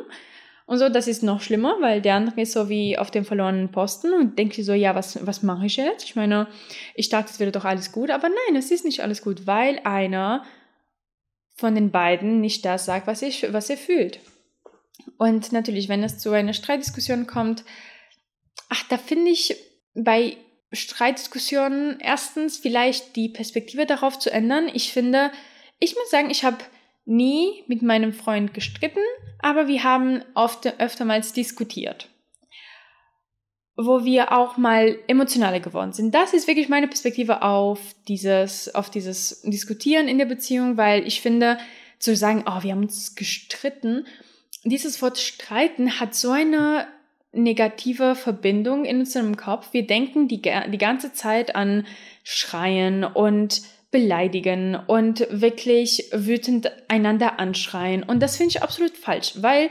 Und 0.65 0.79
so, 0.79 0.87
das 0.87 1.07
ist 1.07 1.23
noch 1.23 1.41
schlimmer, 1.41 1.75
weil 1.81 2.01
der 2.01 2.15
andere 2.15 2.41
ist 2.41 2.53
so 2.53 2.69
wie 2.69 2.97
auf 2.97 3.11
dem 3.11 3.25
verlorenen 3.25 3.71
Posten 3.71 4.13
und 4.13 4.37
denkt 4.37 4.55
sich 4.55 4.65
so, 4.65 4.73
ja, 4.73 4.95
was, 4.95 5.25
was 5.25 5.43
mache 5.43 5.65
ich 5.65 5.75
jetzt? 5.75 6.05
Ich 6.05 6.15
meine, 6.15 6.47
ich 6.95 7.09
dachte, 7.09 7.31
es 7.31 7.39
wäre 7.39 7.51
doch 7.51 7.65
alles 7.65 7.91
gut, 7.91 8.09
aber 8.09 8.29
nein, 8.29 8.55
es 8.55 8.71
ist 8.71 8.85
nicht 8.85 9.01
alles 9.01 9.21
gut, 9.21 9.45
weil 9.45 9.79
einer 9.83 10.45
von 11.55 11.75
den 11.75 11.91
beiden 11.91 12.39
nicht 12.39 12.63
das 12.65 12.85
sagt, 12.85 13.07
was, 13.07 13.21
ich, 13.21 13.51
was 13.51 13.69
er 13.69 13.77
fühlt. 13.77 14.19
Und 15.17 15.51
natürlich, 15.51 15.89
wenn 15.89 16.03
es 16.03 16.17
zu 16.17 16.31
einer 16.31 16.53
Streitdiskussion 16.53 17.27
kommt, 17.27 17.63
ach, 18.69 18.83
da 18.89 18.97
finde 18.97 19.31
ich 19.31 19.55
bei 19.93 20.37
Streitdiskussionen 20.71 21.99
erstens 21.99 22.57
vielleicht 22.57 23.15
die 23.15 23.29
Perspektive 23.29 23.85
darauf 23.85 24.17
zu 24.17 24.31
ändern. 24.31 24.69
Ich 24.73 24.91
finde, 24.91 25.31
ich 25.79 25.95
muss 25.95 26.09
sagen, 26.09 26.29
ich 26.31 26.43
habe 26.43 26.57
nie 27.05 27.63
mit 27.67 27.81
meinem 27.81 28.13
Freund 28.13 28.53
gestritten, 28.53 29.01
aber 29.39 29.67
wir 29.67 29.83
haben 29.83 30.23
oft 30.35 30.67
öftermals 30.79 31.33
diskutiert 31.33 32.09
wo 33.75 34.05
wir 34.05 34.31
auch 34.31 34.57
mal 34.57 34.99
emotionaler 35.07 35.59
geworden 35.59 35.93
sind. 35.93 36.13
Das 36.13 36.33
ist 36.33 36.47
wirklich 36.47 36.69
meine 36.69 36.87
Perspektive 36.87 37.41
auf 37.41 37.79
dieses, 38.07 38.73
auf 38.75 38.89
dieses 38.89 39.41
Diskutieren 39.41 40.07
in 40.07 40.19
der 40.19 40.25
Beziehung, 40.25 40.77
weil 40.77 41.07
ich 41.07 41.21
finde, 41.21 41.57
zu 41.97 42.15
sagen, 42.15 42.43
oh, 42.45 42.61
wir 42.61 42.71
haben 42.71 42.83
uns 42.83 43.15
gestritten, 43.15 44.05
dieses 44.63 45.01
Wort 45.01 45.17
streiten 45.17 45.99
hat 45.99 46.15
so 46.15 46.31
eine 46.31 46.87
negative 47.31 48.15
Verbindung 48.15 48.85
in 48.85 48.99
unserem 48.99 49.37
Kopf. 49.37 49.69
Wir 49.71 49.87
denken 49.87 50.27
die, 50.27 50.41
die 50.41 50.77
ganze 50.77 51.13
Zeit 51.13 51.55
an 51.55 51.87
Schreien 52.23 53.03
und 53.03 53.61
beleidigen 53.93 54.75
und 54.75 55.25
wirklich 55.29 56.09
wütend 56.11 56.69
einander 56.89 57.39
anschreien. 57.39 58.03
Und 58.03 58.19
das 58.21 58.35
finde 58.35 58.49
ich 58.49 58.61
absolut 58.61 58.97
falsch, 58.97 59.35
weil 59.37 59.69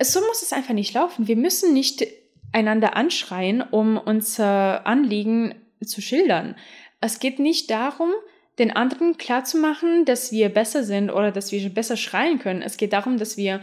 so 0.00 0.20
muss 0.20 0.40
es 0.40 0.54
einfach 0.54 0.72
nicht 0.72 0.94
laufen. 0.94 1.28
Wir 1.28 1.36
müssen 1.36 1.74
nicht 1.74 2.06
einander 2.52 2.96
anschreien, 2.96 3.60
um 3.60 3.98
unser 3.98 4.86
Anliegen 4.86 5.54
zu 5.84 6.00
schildern. 6.00 6.56
Es 7.02 7.18
geht 7.18 7.38
nicht 7.38 7.70
darum, 7.70 8.10
den 8.58 8.70
anderen 8.70 9.18
klarzumachen, 9.18 10.04
dass 10.04 10.32
wir 10.32 10.48
besser 10.48 10.84
sind 10.84 11.10
oder 11.10 11.32
dass 11.32 11.52
wir 11.52 11.68
besser 11.70 11.96
schreien 11.96 12.38
können. 12.38 12.62
Es 12.62 12.76
geht 12.76 12.92
darum, 12.92 13.18
dass 13.18 13.36
wir 13.36 13.60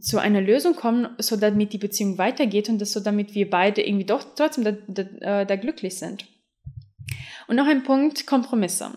zu 0.00 0.18
einer 0.18 0.40
Lösung 0.40 0.74
kommen, 0.74 1.08
so 1.18 1.36
damit 1.36 1.72
die 1.72 1.78
Beziehung 1.78 2.18
weitergeht 2.18 2.68
und 2.68 2.80
das 2.80 2.92
so 2.92 3.00
damit 3.00 3.34
wir 3.34 3.48
beide 3.48 3.82
irgendwie 3.82 4.06
doch 4.06 4.24
trotzdem 4.34 4.64
da, 4.64 4.72
da, 4.86 5.40
äh, 5.42 5.46
da 5.46 5.56
glücklich 5.56 5.98
sind. 5.98 6.26
Und 7.46 7.56
noch 7.56 7.66
ein 7.66 7.82
Punkt, 7.82 8.26
Kompromisse. 8.26 8.96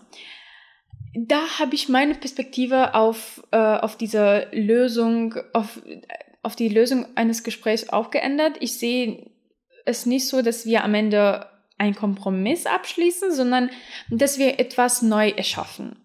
Da 1.14 1.40
habe 1.58 1.74
ich 1.74 1.88
meine 1.88 2.14
Perspektive 2.14 2.94
auf, 2.94 3.42
äh, 3.50 3.56
auf 3.56 3.96
diese 3.96 4.48
Lösung, 4.52 5.34
auf 5.52 5.80
auf 6.42 6.56
die 6.56 6.68
Lösung 6.68 7.06
eines 7.14 7.42
Gesprächs 7.42 7.90
auch 7.90 8.10
geändert. 8.10 8.56
Ich 8.60 8.78
sehe 8.78 9.30
es 9.84 10.06
nicht 10.06 10.28
so, 10.28 10.42
dass 10.42 10.66
wir 10.66 10.84
am 10.84 10.94
Ende 10.94 11.46
einen 11.76 11.94
Kompromiss 11.94 12.66
abschließen, 12.66 13.32
sondern 13.32 13.70
dass 14.10 14.38
wir 14.38 14.58
etwas 14.58 15.02
neu 15.02 15.28
erschaffen. 15.28 15.96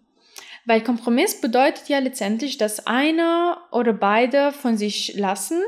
Weil 0.65 0.81
Kompromiss 0.81 1.41
bedeutet 1.41 1.89
ja 1.89 1.99
letztendlich, 1.99 2.57
dass 2.57 2.87
einer 2.87 3.57
oder 3.71 3.93
beide 3.93 4.51
von 4.51 4.77
sich 4.77 5.15
lassen, 5.15 5.61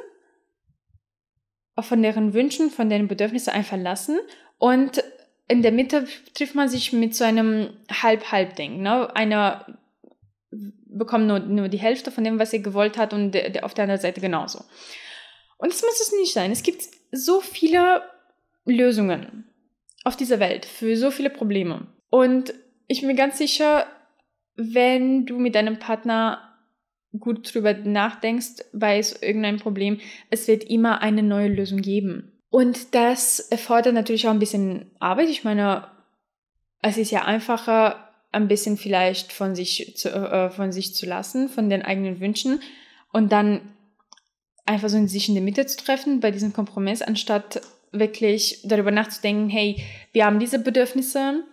von 1.80 2.02
deren 2.02 2.34
Wünschen, 2.34 2.70
von 2.70 2.90
deren 2.90 3.08
Bedürfnissen 3.08 3.54
einfach 3.54 3.78
lassen 3.78 4.20
und 4.58 5.04
in 5.48 5.62
der 5.62 5.72
Mitte 5.72 6.08
trifft 6.34 6.56
man 6.56 6.70
sich 6.70 6.92
mit 6.92 7.16
so 7.16 7.24
einem 7.24 7.70
Halb-Halb-Ding. 7.92 8.82
Ne? 8.82 9.16
Einer 9.16 9.66
bekommen 10.86 11.28
nur, 11.28 11.40
nur 11.40 11.68
die 11.68 11.78
Hälfte 11.78 12.12
von 12.12 12.24
dem, 12.24 12.40
was 12.40 12.54
ihr 12.54 12.60
gewollt 12.60 12.98
hat 12.98 13.14
und 13.14 13.32
der, 13.32 13.50
der 13.50 13.66
auf 13.66 13.74
der 13.74 13.84
anderen 13.84 14.02
Seite 14.02 14.22
genauso. 14.22 14.60
Und 15.58 15.72
das 15.72 15.82
muss 15.82 16.02
es 16.02 16.14
nicht 16.14 16.34
sein. 16.34 16.52
Es 16.52 16.64
gibt 16.64 16.84
so 17.12 17.42
viele 17.42 18.02
Lösungen 18.66 19.46
auf 20.04 20.16
dieser 20.16 20.40
Welt 20.40 20.66
für 20.66 20.96
so 20.96 21.12
viele 21.12 21.30
Probleme. 21.30 21.88
Und 22.10 22.54
ich 22.88 23.02
bin 23.02 23.10
mir 23.10 23.16
ganz 23.16 23.38
sicher, 23.38 23.86
wenn 24.56 25.26
du 25.26 25.38
mit 25.38 25.56
deinem 25.56 25.80
Partner 25.80 26.56
gut 27.20 27.54
drüber 27.54 27.74
nachdenkst 27.74 28.66
bei 28.74 28.98
irgendeinem 29.22 29.60
Problem, 29.60 30.00
es 30.30 30.48
wird 30.48 30.64
immer 30.64 31.02
eine 31.02 31.24
neue 31.24 31.48
Lösung 31.48 31.82
geben. 31.82 32.32
Und 32.56 32.96
das 32.96 33.42
erfordert 33.42 33.94
natürlich 33.94 34.30
auch 34.30 34.32
ein 34.32 34.40
bisschen 34.40 34.90
Arbeit. 35.02 35.28
Ich 35.28 35.44
meine, 35.44 35.90
es 36.82 36.96
ist 36.96 37.12
ja 37.12 37.26
einfacher, 37.26 38.14
ein 38.32 38.48
bisschen 38.48 38.78
vielleicht 38.78 39.34
von 39.34 39.56
sich 39.56 39.98
zu, 39.98 40.08
äh, 40.08 40.50
von 40.50 40.72
sich 40.72 40.96
zu 40.96 41.06
lassen, 41.06 41.50
von 41.50 41.70
den 41.70 41.82
eigenen 41.82 42.22
Wünschen 42.22 42.62
und 43.12 43.34
dann 43.34 43.74
einfach 44.66 44.88
so 44.88 44.96
in 44.96 45.10
sich 45.10 45.28
in 45.28 45.36
der 45.36 45.44
Mitte 45.44 45.66
zu 45.66 45.76
treffen 45.76 46.22
bei 46.22 46.32
diesem 46.32 46.54
Kompromiss, 46.54 47.02
anstatt 47.02 47.60
wirklich 47.92 48.62
darüber 48.64 48.92
nachzudenken, 48.92 49.50
hey, 49.50 49.84
wir 50.14 50.26
haben 50.26 50.40
diese 50.40 50.60
Bedürfnisse, 50.60 51.44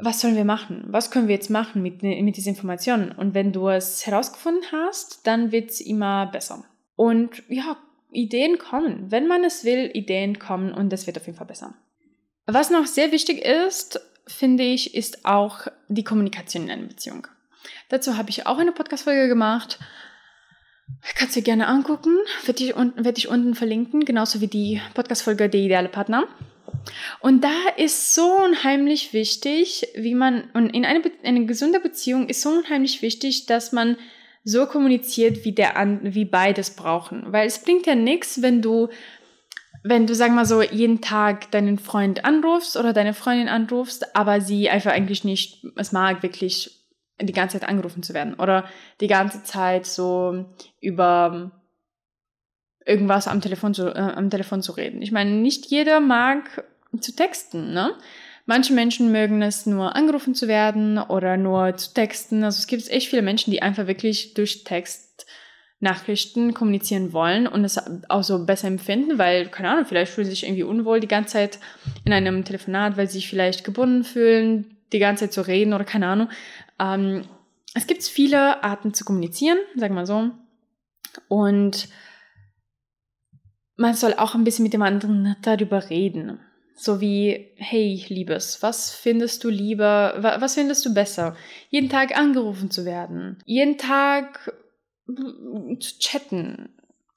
was 0.00 0.20
sollen 0.20 0.34
wir 0.34 0.44
machen? 0.44 0.86
Was 0.88 1.12
können 1.12 1.28
wir 1.28 1.36
jetzt 1.36 1.50
machen 1.50 1.82
mit, 1.82 2.02
mit 2.02 2.36
diesen 2.36 2.54
Informationen? 2.56 3.12
Und 3.12 3.32
wenn 3.32 3.52
du 3.52 3.68
es 3.68 4.04
herausgefunden 4.04 4.64
hast, 4.72 5.24
dann 5.24 5.52
wird 5.52 5.70
es 5.70 5.80
immer 5.80 6.26
besser. 6.26 6.64
Und 6.96 7.44
ja, 7.48 7.76
Ideen 8.10 8.58
kommen. 8.58 9.10
Wenn 9.10 9.26
man 9.26 9.44
es 9.44 9.64
will, 9.64 9.90
Ideen 9.92 10.38
kommen 10.38 10.72
und 10.72 10.90
das 10.90 11.06
wird 11.06 11.18
auf 11.18 11.26
jeden 11.26 11.38
Fall 11.38 11.46
besser. 11.46 11.74
Was 12.46 12.70
noch 12.70 12.86
sehr 12.86 13.12
wichtig 13.12 13.44
ist, 13.44 14.00
finde 14.26 14.64
ich, 14.64 14.94
ist 14.94 15.24
auch 15.24 15.66
die 15.88 16.04
Kommunikation 16.04 16.64
in 16.64 16.70
einer 16.70 16.86
Beziehung. 16.86 17.26
Dazu 17.88 18.16
habe 18.16 18.30
ich 18.30 18.46
auch 18.46 18.58
eine 18.58 18.72
Podcast-Folge 18.72 19.28
gemacht. 19.28 19.78
Kannst 21.14 21.36
du 21.36 21.42
gerne 21.42 21.66
angucken. 21.66 22.16
Werde 22.44 22.64
ich, 22.64 22.74
werd 22.74 23.18
ich 23.18 23.28
unten 23.28 23.54
verlinken, 23.54 24.04
genauso 24.04 24.40
wie 24.40 24.46
die 24.46 24.80
Podcast-Folge 24.94 25.48
Der 25.48 25.60
ideale 25.60 25.88
Partner. 25.88 26.26
Und 27.20 27.44
da 27.44 27.68
ist 27.76 28.14
so 28.14 28.34
unheimlich 28.44 29.12
wichtig, 29.12 29.88
wie 29.94 30.14
man, 30.14 30.50
und 30.54 30.70
in 30.70 30.84
einer, 30.84 31.02
eine 31.24 31.46
gesunde 31.46 31.80
Beziehung 31.80 32.28
ist 32.28 32.42
so 32.42 32.50
unheimlich 32.50 33.02
wichtig, 33.02 33.46
dass 33.46 33.72
man 33.72 33.96
so 34.44 34.66
kommuniziert, 34.66 35.44
wie, 35.44 35.52
der, 35.52 35.74
wie 36.02 36.24
beides 36.24 36.74
brauchen. 36.76 37.32
Weil 37.32 37.46
es 37.46 37.62
bringt 37.62 37.86
ja 37.86 37.94
nichts, 37.94 38.42
wenn 38.42 38.62
du 38.62 38.88
wenn 39.84 40.06
du, 40.06 40.14
sag 40.14 40.32
mal 40.32 40.44
so, 40.44 40.60
jeden 40.60 41.00
Tag 41.00 41.50
deinen 41.52 41.78
Freund 41.78 42.24
anrufst 42.24 42.76
oder 42.76 42.92
deine 42.92 43.14
Freundin 43.14 43.48
anrufst, 43.48 44.16
aber 44.16 44.40
sie 44.40 44.68
einfach 44.68 44.90
eigentlich 44.90 45.24
nicht 45.24 45.64
es 45.76 45.92
mag, 45.92 46.22
wirklich 46.22 46.78
die 47.20 47.32
ganze 47.32 47.58
Zeit 47.58 47.68
angerufen 47.68 48.02
zu 48.02 48.14
werden 48.14 48.34
oder 48.34 48.64
die 49.00 49.06
ganze 49.06 49.42
Zeit 49.42 49.86
so 49.86 50.46
über 50.80 51.52
irgendwas 52.84 53.28
am 53.28 53.40
Telefon 53.40 53.74
zu, 53.74 53.94
äh, 53.94 53.98
am 53.98 54.30
Telefon 54.30 54.62
zu 54.62 54.72
reden. 54.72 55.02
Ich 55.02 55.12
meine, 55.12 55.30
nicht 55.30 55.66
jeder 55.66 56.00
mag 56.00 56.64
zu 57.00 57.14
texten, 57.14 57.72
ne? 57.72 57.94
Manche 58.48 58.72
Menschen 58.72 59.12
mögen 59.12 59.42
es 59.42 59.66
nur 59.66 59.94
angerufen 59.94 60.34
zu 60.34 60.48
werden 60.48 60.96
oder 60.96 61.36
nur 61.36 61.76
zu 61.76 61.92
texten. 61.92 62.42
Also 62.42 62.56
es 62.60 62.66
gibt 62.66 62.88
echt 62.88 63.10
viele 63.10 63.20
Menschen, 63.20 63.50
die 63.50 63.60
einfach 63.60 63.86
wirklich 63.86 64.32
durch 64.32 64.64
Text 64.64 65.26
Nachrichten 65.80 66.54
kommunizieren 66.54 67.12
wollen 67.12 67.46
und 67.46 67.62
es 67.62 67.78
auch 68.08 68.22
so 68.22 68.46
besser 68.46 68.68
empfinden, 68.68 69.18
weil, 69.18 69.50
keine 69.50 69.68
Ahnung, 69.68 69.84
vielleicht 69.84 70.12
fühlen 70.12 70.24
sie 70.24 70.30
sich 70.30 70.44
irgendwie 70.44 70.62
unwohl 70.62 70.98
die 70.98 71.06
ganze 71.06 71.34
Zeit 71.34 71.58
in 72.06 72.12
einem 72.14 72.42
Telefonat, 72.46 72.96
weil 72.96 73.06
sie 73.06 73.18
sich 73.18 73.28
vielleicht 73.28 73.64
gebunden 73.64 74.02
fühlen, 74.02 74.78
die 74.94 74.98
ganze 74.98 75.26
Zeit 75.26 75.34
zu 75.34 75.46
reden 75.46 75.74
oder 75.74 75.84
keine 75.84 76.06
Ahnung. 76.06 76.30
Ähm, 76.80 77.24
es 77.74 77.86
gibt 77.86 78.02
viele 78.02 78.64
Arten 78.64 78.94
zu 78.94 79.04
kommunizieren, 79.04 79.58
sagen 79.76 79.94
wir 79.94 80.06
so. 80.06 80.30
Und 81.28 81.90
man 83.76 83.92
soll 83.92 84.14
auch 84.14 84.34
ein 84.34 84.44
bisschen 84.44 84.62
mit 84.62 84.72
dem 84.72 84.82
anderen 84.82 85.36
darüber 85.42 85.90
reden. 85.90 86.40
So 86.80 87.00
wie, 87.00 87.48
hey, 87.56 88.04
Liebes, 88.08 88.62
was 88.62 88.92
findest 88.92 89.42
du 89.42 89.48
lieber, 89.48 90.14
was 90.18 90.54
findest 90.54 90.86
du 90.86 90.94
besser? 90.94 91.36
Jeden 91.70 91.88
Tag 91.88 92.16
angerufen 92.16 92.70
zu 92.70 92.84
werden, 92.84 93.38
jeden 93.46 93.78
Tag 93.78 94.52
zu 95.06 95.98
chatten 95.98 96.68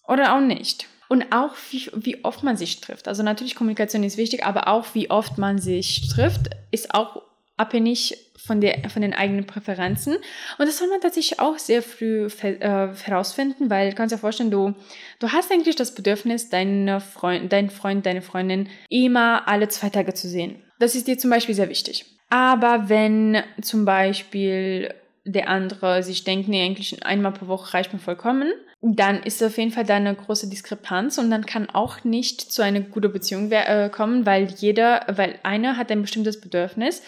oder 0.08 0.36
auch 0.36 0.42
nicht. 0.42 0.88
Und 1.10 1.32
auch, 1.32 1.54
wie, 1.70 1.92
wie 1.94 2.24
oft 2.24 2.42
man 2.42 2.58
sich 2.58 2.82
trifft. 2.82 3.08
Also 3.08 3.22
natürlich, 3.22 3.54
Kommunikation 3.54 4.04
ist 4.04 4.18
wichtig, 4.18 4.46
aber 4.46 4.68
auch, 4.68 4.86
wie 4.94 5.12
oft 5.12 5.38
man 5.38 5.60
sich 5.60 6.08
trifft, 6.10 6.50
ist 6.72 6.96
auch 6.96 7.22
abhängig 7.62 8.18
von, 8.38 8.60
der, 8.60 8.90
von 8.90 9.02
den 9.02 9.14
eigenen 9.14 9.46
Präferenzen. 9.46 10.16
Und 10.58 10.68
das 10.68 10.80
soll 10.80 10.90
man 10.90 11.02
tatsächlich 11.02 11.40
auch 11.40 11.58
sehr 11.58 11.82
früh 11.82 12.28
äh, 12.42 12.90
herausfinden, 13.04 13.70
weil 13.70 13.92
du 13.92 13.96
kannst 13.96 14.14
dir 14.14 14.20
vorstellen, 14.20 14.52
du, 14.52 14.74
du 15.20 15.32
hast 15.32 15.52
eigentlich 15.52 15.76
das 15.76 15.94
Bedürfnis, 15.94 16.50
deinen 16.50 17.00
Freund, 17.00 17.52
deinen 17.54 17.70
Freund, 17.70 18.06
deine 18.06 18.22
Freundin 18.22 18.70
immer 18.90 19.48
alle 19.48 19.68
zwei 19.70 19.90
Tage 19.90 20.14
zu 20.14 20.28
sehen. 20.28 20.62
Das 20.80 20.96
ist 20.96 21.08
dir 21.08 21.18
zum 21.18 21.30
Beispiel 21.30 21.56
sehr 21.56 21.70
wichtig. 21.70 22.06
Aber 22.30 22.90
wenn 22.90 23.44
zum 23.62 23.86
Beispiel 23.86 24.94
der 25.26 25.50
andere 25.50 26.02
sich 26.02 26.24
denkt, 26.24 26.48
nee, 26.48 26.64
eigentlich 26.64 27.06
einmal 27.06 27.34
pro 27.34 27.48
Woche 27.48 27.76
reicht 27.76 27.94
mir 27.94 28.00
vollkommen, 28.00 28.52
dann 28.82 29.22
ist 29.22 29.44
auf 29.44 29.58
jeden 29.58 29.72
Fall 29.72 29.86
da 29.86 29.96
eine 29.96 30.16
große 30.16 30.50
Diskrepanz 30.50 31.20
und 31.20 31.30
dann 31.30 31.46
kann 31.46 31.70
auch 31.70 32.04
nicht 32.04 32.42
zu 32.42 32.64
einer 32.64 32.80
guten 32.80 33.12
Beziehung 33.12 33.52
äh, 33.52 33.92
kommen, 33.92 34.26
weil 34.26 34.48
jeder, 34.58 35.06
weil 35.08 35.38
einer 35.44 35.78
hat 35.78 35.92
ein 35.92 36.02
bestimmtes 36.02 36.42
Bedürfnis 36.42 37.04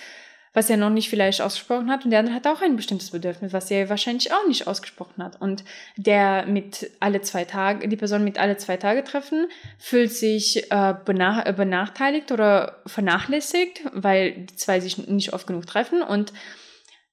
was 0.54 0.70
er 0.70 0.78
noch 0.78 0.92
nicht 0.92 1.10
vielleicht 1.10 1.42
ausgesprochen 1.42 1.90
hat 1.90 2.06
und 2.06 2.12
der 2.12 2.20
andere 2.20 2.36
hat 2.36 2.46
auch 2.48 2.62
ein 2.62 2.76
bestimmtes 2.76 3.12
Bedürfnis, 3.12 3.54
was 3.54 3.72
er 3.72 3.90
wahrscheinlich 3.90 4.32
auch 4.32 4.48
nicht 4.48 4.68
ausgesprochen 4.68 5.24
hat. 5.24 5.42
Und 5.42 5.64
der 5.98 6.46
mit 6.46 6.92
alle 7.00 7.22
zwei 7.22 7.44
Tage, 7.44 7.88
die 7.88 7.98
Person 7.98 8.24
mit 8.24 8.38
alle 8.38 8.58
zwei 8.58 8.78
Tage 8.78 9.04
treffen, 9.04 9.48
fühlt 9.80 10.12
sich 10.12 10.72
äh, 10.72 10.94
benach 11.06 11.46
äh, 11.46 11.54
benachteiligt 11.54 12.32
oder 12.32 12.82
vernachlässigt, 12.86 13.82
weil 13.94 14.46
die 14.46 14.56
zwei 14.56 14.80
sich 14.80 14.98
nicht 15.08 15.34
oft 15.34 15.48
genug 15.48 15.66
treffen 15.66 16.02
und 16.04 16.34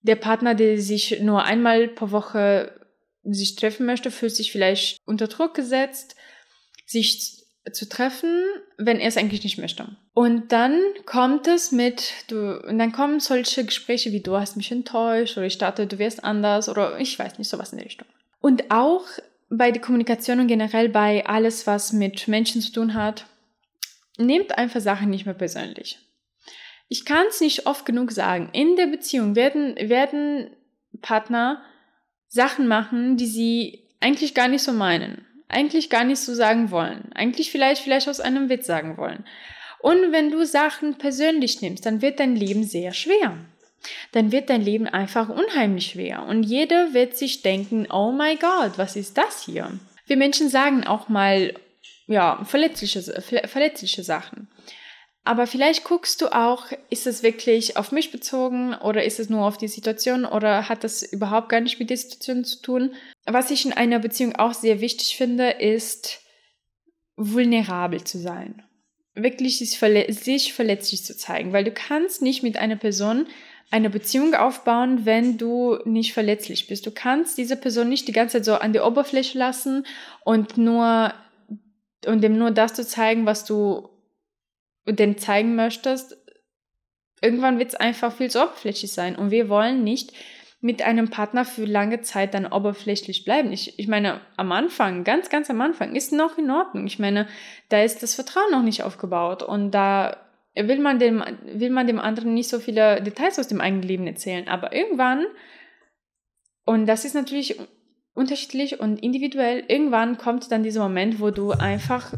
der 0.02 0.16
Partner, 0.16 0.54
der 0.54 0.80
sich 0.80 1.20
nur 1.20 1.44
einmal 1.44 1.88
pro 1.88 2.10
Woche 2.10 2.74
sich 3.22 3.56
treffen 3.56 3.86
möchte, 3.86 4.10
fühlt 4.10 4.34
sich 4.34 4.52
vielleicht 4.52 4.98
unter 5.04 5.28
Druck 5.28 5.54
gesetzt, 5.54 6.16
sich 6.86 7.39
zu 7.72 7.88
treffen, 7.88 8.44
wenn 8.78 8.98
er 8.98 9.08
es 9.08 9.16
eigentlich 9.16 9.42
nicht 9.42 9.58
möchte. 9.58 9.88
Und 10.14 10.52
dann 10.52 10.80
kommt 11.06 11.46
es 11.46 11.72
mit, 11.72 12.12
du, 12.28 12.60
und 12.66 12.78
dann 12.78 12.92
kommen 12.92 13.20
solche 13.20 13.64
Gespräche 13.64 14.12
wie 14.12 14.20
du 14.20 14.36
hast 14.36 14.56
mich 14.56 14.70
enttäuscht 14.72 15.36
oder 15.36 15.46
ich 15.46 15.58
dachte, 15.58 15.86
du 15.86 15.98
wärst 15.98 16.24
anders 16.24 16.68
oder 16.68 16.98
ich 16.98 17.18
weiß 17.18 17.38
nicht, 17.38 17.48
sowas 17.48 17.72
in 17.72 17.78
der 17.78 17.86
Richtung. 17.86 18.06
Und 18.40 18.70
auch 18.70 19.06
bei 19.50 19.70
der 19.70 19.82
Kommunikation 19.82 20.40
und 20.40 20.46
generell 20.46 20.88
bei 20.88 21.26
alles, 21.26 21.66
was 21.66 21.92
mit 21.92 22.28
Menschen 22.28 22.60
zu 22.62 22.72
tun 22.72 22.94
hat, 22.94 23.26
nehmt 24.16 24.56
einfach 24.56 24.80
Sachen 24.80 25.10
nicht 25.10 25.26
mehr 25.26 25.34
persönlich. 25.34 25.98
Ich 26.88 27.04
kann 27.04 27.26
es 27.28 27.40
nicht 27.40 27.66
oft 27.66 27.84
genug 27.86 28.10
sagen. 28.12 28.50
In 28.52 28.76
der 28.76 28.86
Beziehung 28.86 29.36
werden, 29.36 29.76
werden 29.76 30.50
Partner 31.00 31.62
Sachen 32.28 32.66
machen, 32.68 33.16
die 33.16 33.26
sie 33.26 33.88
eigentlich 34.00 34.34
gar 34.34 34.48
nicht 34.48 34.62
so 34.62 34.72
meinen 34.72 35.26
eigentlich 35.50 35.90
gar 35.90 36.04
nicht 36.04 36.20
so 36.20 36.34
sagen 36.34 36.70
wollen. 36.70 37.10
Eigentlich 37.14 37.50
vielleicht, 37.50 37.82
vielleicht 37.82 38.08
aus 38.08 38.20
einem 38.20 38.48
Witz 38.48 38.66
sagen 38.66 38.96
wollen. 38.96 39.24
Und 39.80 40.12
wenn 40.12 40.30
du 40.30 40.44
Sachen 40.44 40.98
persönlich 40.98 41.62
nimmst, 41.62 41.86
dann 41.86 42.02
wird 42.02 42.20
dein 42.20 42.36
Leben 42.36 42.64
sehr 42.64 42.92
schwer. 42.92 43.36
Dann 44.12 44.30
wird 44.30 44.50
dein 44.50 44.62
Leben 44.62 44.86
einfach 44.86 45.28
unheimlich 45.28 45.92
schwer. 45.92 46.24
Und 46.26 46.42
jeder 46.42 46.92
wird 46.92 47.16
sich 47.16 47.42
denken, 47.42 47.86
oh 47.90 48.12
my 48.12 48.36
God, 48.36 48.76
was 48.76 48.96
ist 48.96 49.16
das 49.16 49.44
hier? 49.44 49.70
Wir 50.06 50.16
Menschen 50.16 50.48
sagen 50.48 50.86
auch 50.86 51.08
mal, 51.08 51.54
ja, 52.06 52.44
verletzliche, 52.44 53.00
verletzliche 53.22 54.02
Sachen. 54.02 54.48
Aber 55.24 55.46
vielleicht 55.46 55.84
guckst 55.84 56.22
du 56.22 56.34
auch, 56.34 56.66
ist 56.88 57.06
es 57.06 57.22
wirklich 57.22 57.76
auf 57.76 57.92
mich 57.92 58.10
bezogen 58.10 58.74
oder 58.74 59.04
ist 59.04 59.20
es 59.20 59.28
nur 59.28 59.44
auf 59.44 59.58
die 59.58 59.68
Situation 59.68 60.24
oder 60.24 60.68
hat 60.68 60.82
das 60.82 61.02
überhaupt 61.02 61.50
gar 61.50 61.60
nicht 61.60 61.78
mit 61.78 61.90
der 61.90 61.98
Situation 61.98 62.44
zu 62.44 62.62
tun? 62.62 62.94
Was 63.26 63.50
ich 63.50 63.66
in 63.66 63.72
einer 63.72 63.98
Beziehung 63.98 64.36
auch 64.36 64.54
sehr 64.54 64.80
wichtig 64.80 65.16
finde, 65.16 65.50
ist 65.50 66.22
vulnerabel 67.16 68.02
zu 68.02 68.18
sein. 68.18 68.62
Wirklich 69.14 69.58
sich, 69.58 69.78
verle 69.78 70.10
sich 70.12 70.54
verletzlich 70.54 71.04
zu 71.04 71.14
zeigen, 71.16 71.52
weil 71.52 71.64
du 71.64 71.72
kannst 71.72 72.22
nicht 72.22 72.42
mit 72.42 72.56
einer 72.56 72.76
Person 72.76 73.26
eine 73.70 73.90
Beziehung 73.90 74.34
aufbauen, 74.34 75.04
wenn 75.04 75.36
du 75.36 75.78
nicht 75.84 76.14
verletzlich 76.14 76.66
bist. 76.66 76.86
Du 76.86 76.90
kannst 76.90 77.36
diese 77.36 77.56
Person 77.56 77.88
nicht 77.88 78.08
die 78.08 78.12
ganze 78.12 78.38
Zeit 78.38 78.44
so 78.46 78.54
an 78.54 78.72
die 78.72 78.80
Oberfläche 78.80 79.38
lassen 79.38 79.86
und 80.24 80.56
nur 80.56 81.12
und 82.06 82.22
dem 82.22 82.38
nur 82.38 82.50
das 82.50 82.72
zu 82.72 82.86
zeigen, 82.86 83.26
was 83.26 83.44
du 83.44 83.90
denn 84.86 85.18
zeigen 85.18 85.54
möchtest, 85.54 86.16
irgendwann 87.22 87.58
wird 87.58 87.70
es 87.70 87.74
einfach 87.74 88.12
viel 88.12 88.30
zu 88.30 88.42
oberflächlich 88.42 88.92
sein. 88.92 89.16
Und 89.16 89.30
wir 89.30 89.48
wollen 89.48 89.84
nicht 89.84 90.12
mit 90.60 90.82
einem 90.82 91.08
Partner 91.08 91.44
für 91.44 91.64
lange 91.64 92.02
Zeit 92.02 92.34
dann 92.34 92.46
oberflächlich 92.46 93.24
bleiben. 93.24 93.50
Ich, 93.52 93.78
ich 93.78 93.88
meine, 93.88 94.20
am 94.36 94.52
Anfang, 94.52 95.04
ganz, 95.04 95.30
ganz 95.30 95.48
am 95.48 95.60
Anfang, 95.60 95.94
ist 95.94 96.12
noch 96.12 96.36
in 96.36 96.50
Ordnung. 96.50 96.86
Ich 96.86 96.98
meine, 96.98 97.26
da 97.70 97.82
ist 97.82 98.02
das 98.02 98.14
Vertrauen 98.14 98.50
noch 98.50 98.62
nicht 98.62 98.82
aufgebaut 98.82 99.42
und 99.42 99.70
da 99.70 100.16
will 100.54 100.80
man 100.80 100.98
dem, 100.98 101.24
will 101.44 101.70
man 101.70 101.86
dem 101.86 101.98
anderen 101.98 102.34
nicht 102.34 102.48
so 102.48 102.58
viele 102.58 103.02
Details 103.02 103.38
aus 103.38 103.48
dem 103.48 103.60
eigenen 103.60 103.84
Leben 103.84 104.06
erzählen. 104.06 104.48
Aber 104.48 104.74
irgendwann, 104.74 105.24
und 106.66 106.86
das 106.86 107.06
ist 107.06 107.14
natürlich 107.14 107.58
unterschiedlich 108.12 108.80
und 108.80 109.02
individuell, 109.02 109.64
irgendwann 109.68 110.18
kommt 110.18 110.50
dann 110.52 110.62
dieser 110.62 110.82
Moment, 110.82 111.20
wo 111.20 111.30
du 111.30 111.52
einfach 111.52 112.12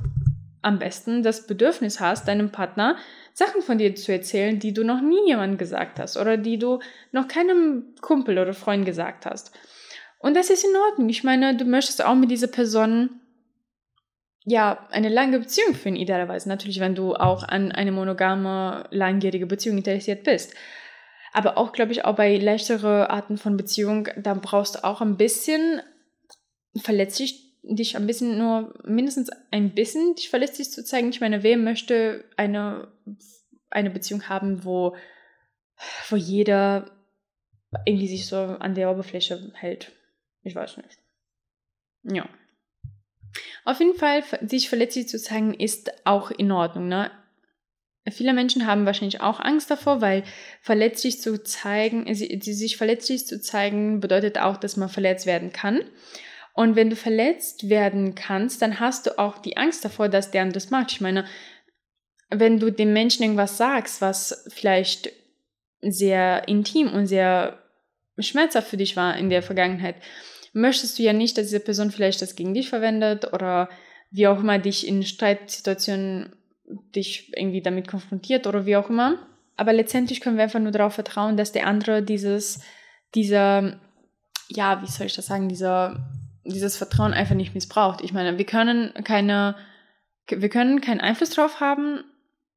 am 0.63 0.79
besten 0.79 1.23
das 1.23 1.47
Bedürfnis 1.47 2.01
hast, 2.01 2.29
deinem 2.29 2.51
Partner 2.51 2.97
Sachen 3.35 3.63
von 3.63 3.79
dir 3.79 3.95
zu 3.95 4.13
erzählen, 4.13 4.59
die 4.59 4.73
du 4.73 4.85
noch 4.85 5.01
nie 5.01 5.27
jemandem 5.27 5.59
gesagt 5.59 5.99
hast 5.99 6.17
oder 6.17 6.37
die 6.37 6.59
du 6.59 6.81
noch 7.13 7.29
keinem 7.29 7.95
Kumpel 8.01 8.39
oder 8.39 8.55
Freund 8.55 8.87
gesagt 8.87 9.27
hast. 9.27 9.53
Und 10.19 10.37
das 10.37 10.51
ist 10.51 10.65
in 10.65 10.77
Ordnung. 10.89 11.09
Ich 11.09 11.25
meine, 11.25 11.57
du 11.57 11.65
möchtest 11.65 12.05
auch 12.05 12.15
mit 12.15 12.31
dieser 12.31 12.47
Person 12.47 13.11
ja 14.45 14.87
eine 14.91 15.09
lange 15.09 15.41
Beziehung 15.41 15.75
führen, 15.75 15.97
idealerweise. 15.97 16.49
Natürlich, 16.49 16.81
wenn 16.81 16.95
du 16.95 17.15
auch 17.15 17.43
an 17.43 17.73
eine 17.73 17.93
monogame, 17.93 18.85
langjährige 18.91 19.47
Beziehung 19.47 19.79
interessiert 19.79 20.25
bist. 20.25 20.55
Aber 21.33 21.57
auch, 21.57 21.73
glaube 21.73 21.93
ich, 21.93 22.05
auch 22.05 22.15
bei 22.15 22.37
leichteren 22.37 23.07
Arten 23.07 23.39
von 23.39 23.57
Beziehung, 23.57 24.09
da 24.17 24.35
brauchst 24.35 24.77
du 24.77 24.85
auch 24.85 25.01
ein 25.01 25.17
bisschen 25.17 25.81
verletzlich 26.77 27.42
dich 27.63 27.97
ein 27.97 28.07
bisschen 28.07 28.39
nur, 28.39 28.75
mindestens 28.85 29.31
ein 29.51 29.75
bisschen 29.75 30.15
dich 30.15 30.31
verletzlich 30.31 30.71
zu 30.71 30.85
zeigen. 30.85 31.11
Ich 31.11 31.21
meine, 31.21 31.43
wer 31.43 31.57
möchte 31.57 32.25
eine, 32.37 32.89
eine 33.71 33.91
Beziehung 33.91 34.29
haben, 34.29 34.65
wo, 34.65 34.97
wo 36.09 36.17
jeder 36.17 36.91
irgendwie 37.87 38.09
sich 38.09 38.27
so 38.27 38.37
an 38.37 38.75
der 38.75 38.91
Oberfläche 38.91 39.53
hält? 39.55 39.93
Ich 40.43 40.55
weiß 40.55 40.77
nicht. 40.79 40.99
Ja. 42.03 42.29
Auf 43.65 43.79
jeden 43.79 43.95
Fall, 43.95 44.25
sich 44.43 44.69
verletzlich 44.69 45.09
zu 45.09 45.19
zeigen, 45.21 45.55
ist 45.55 45.93
auch 46.05 46.31
in 46.33 46.51
Ordnung. 46.51 46.89
Ne? 46.89 47.11
Viele 48.11 48.33
Menschen 48.33 48.67
haben 48.67 48.85
wahrscheinlich 48.85 49.21
auch 49.21 49.39
Angst 49.39 49.71
davor, 49.71 50.01
weil 50.01 50.25
verletzlich 50.61 51.21
zu 51.21 51.43
zeigen, 51.43 52.13
sich 52.13 52.77
verletzlich 52.77 53.27
zu 53.27 53.41
zeigen, 53.41 54.01
bedeutet 54.01 54.39
auch, 54.39 54.57
dass 54.57 54.77
man 54.77 54.89
verletzt 54.89 55.27
werden 55.27 55.53
kann. 55.53 55.81
Und 56.55 56.77
wenn 56.77 56.91
du 56.91 56.97
verletzt 56.97 57.69
werden 57.69 58.15
kannst, 58.15 58.61
dann 58.61 58.79
hast 58.79 59.07
du 59.07 59.19
auch 59.19 59.39
die 59.39 59.57
Angst 59.57 59.85
davor, 59.85 60.09
dass 60.09 60.31
der 60.31 60.45
das 60.47 60.71
macht. 60.71 60.93
Ich 60.93 61.01
meine, 61.01 61.25
wenn 62.31 62.59
du 62.59 62.71
dem 62.71 62.93
Menschen 62.93 63.23
irgendwas 63.23 63.57
sagst, 63.57 64.01
was 64.01 64.45
vielleicht 64.49 65.11
sehr 65.81 66.47
intim 66.49 66.93
und 66.93 67.07
sehr 67.07 67.59
schmerzhaft 68.19 68.69
für 68.69 68.77
dich 68.77 68.97
war 68.97 69.17
in 69.17 69.31
der 69.31 69.43
Vergangenheit, 69.43 69.97
möchtest 70.53 70.99
du 70.99 71.03
ja 71.03 71.13
nicht, 71.13 71.39
dass 71.39 71.47
diese 71.47 71.61
Person 71.61 71.91
vielleicht 71.91 72.23
das 72.23 72.37
gegen 72.37 72.55
dich 72.55 72.69
verwendet 72.69 73.33
oder 73.33 73.69
wie 74.11 74.27
auch 74.27 74.41
immer 74.41 74.59
dich 74.59 74.87
in 74.87 75.03
Streitsituationen 75.03 76.35
dich 76.95 77.33
irgendwie 77.37 77.63
damit 77.63 77.89
konfrontiert 77.89 78.47
oder 78.47 78.67
wie 78.67 78.77
auch 78.77 78.91
immer. 78.91 79.27
Aber 79.57 79.73
letztendlich 79.73 80.21
können 80.21 80.37
wir 80.37 80.45
einfach 80.45 80.61
nur 80.61 80.73
darauf 80.73 80.95
vertrauen, 80.95 81.37
dass 81.37 81.53
der 81.53 81.67
andere 81.67 82.03
dieses, 82.03 82.61
dieser, 83.15 83.79
ja, 84.49 84.83
wie 84.83 84.91
soll 84.91 85.07
ich 85.07 85.15
das 85.15 85.27
sagen, 85.27 85.49
dieser, 85.49 86.09
dieses 86.45 86.77
Vertrauen 86.77 87.13
einfach 87.15 87.35
nicht 87.35 87.55
missbraucht. 87.55 88.01
Ich 88.03 88.13
meine, 88.13 88.39
wir 88.39 88.47
können 88.47 88.93
keine, 89.05 89.57
wir 90.29 90.49
können 90.49 90.81
keinen 90.81 91.01
Einfluss 91.01 91.31
drauf 91.31 91.61
haben. 91.61 92.05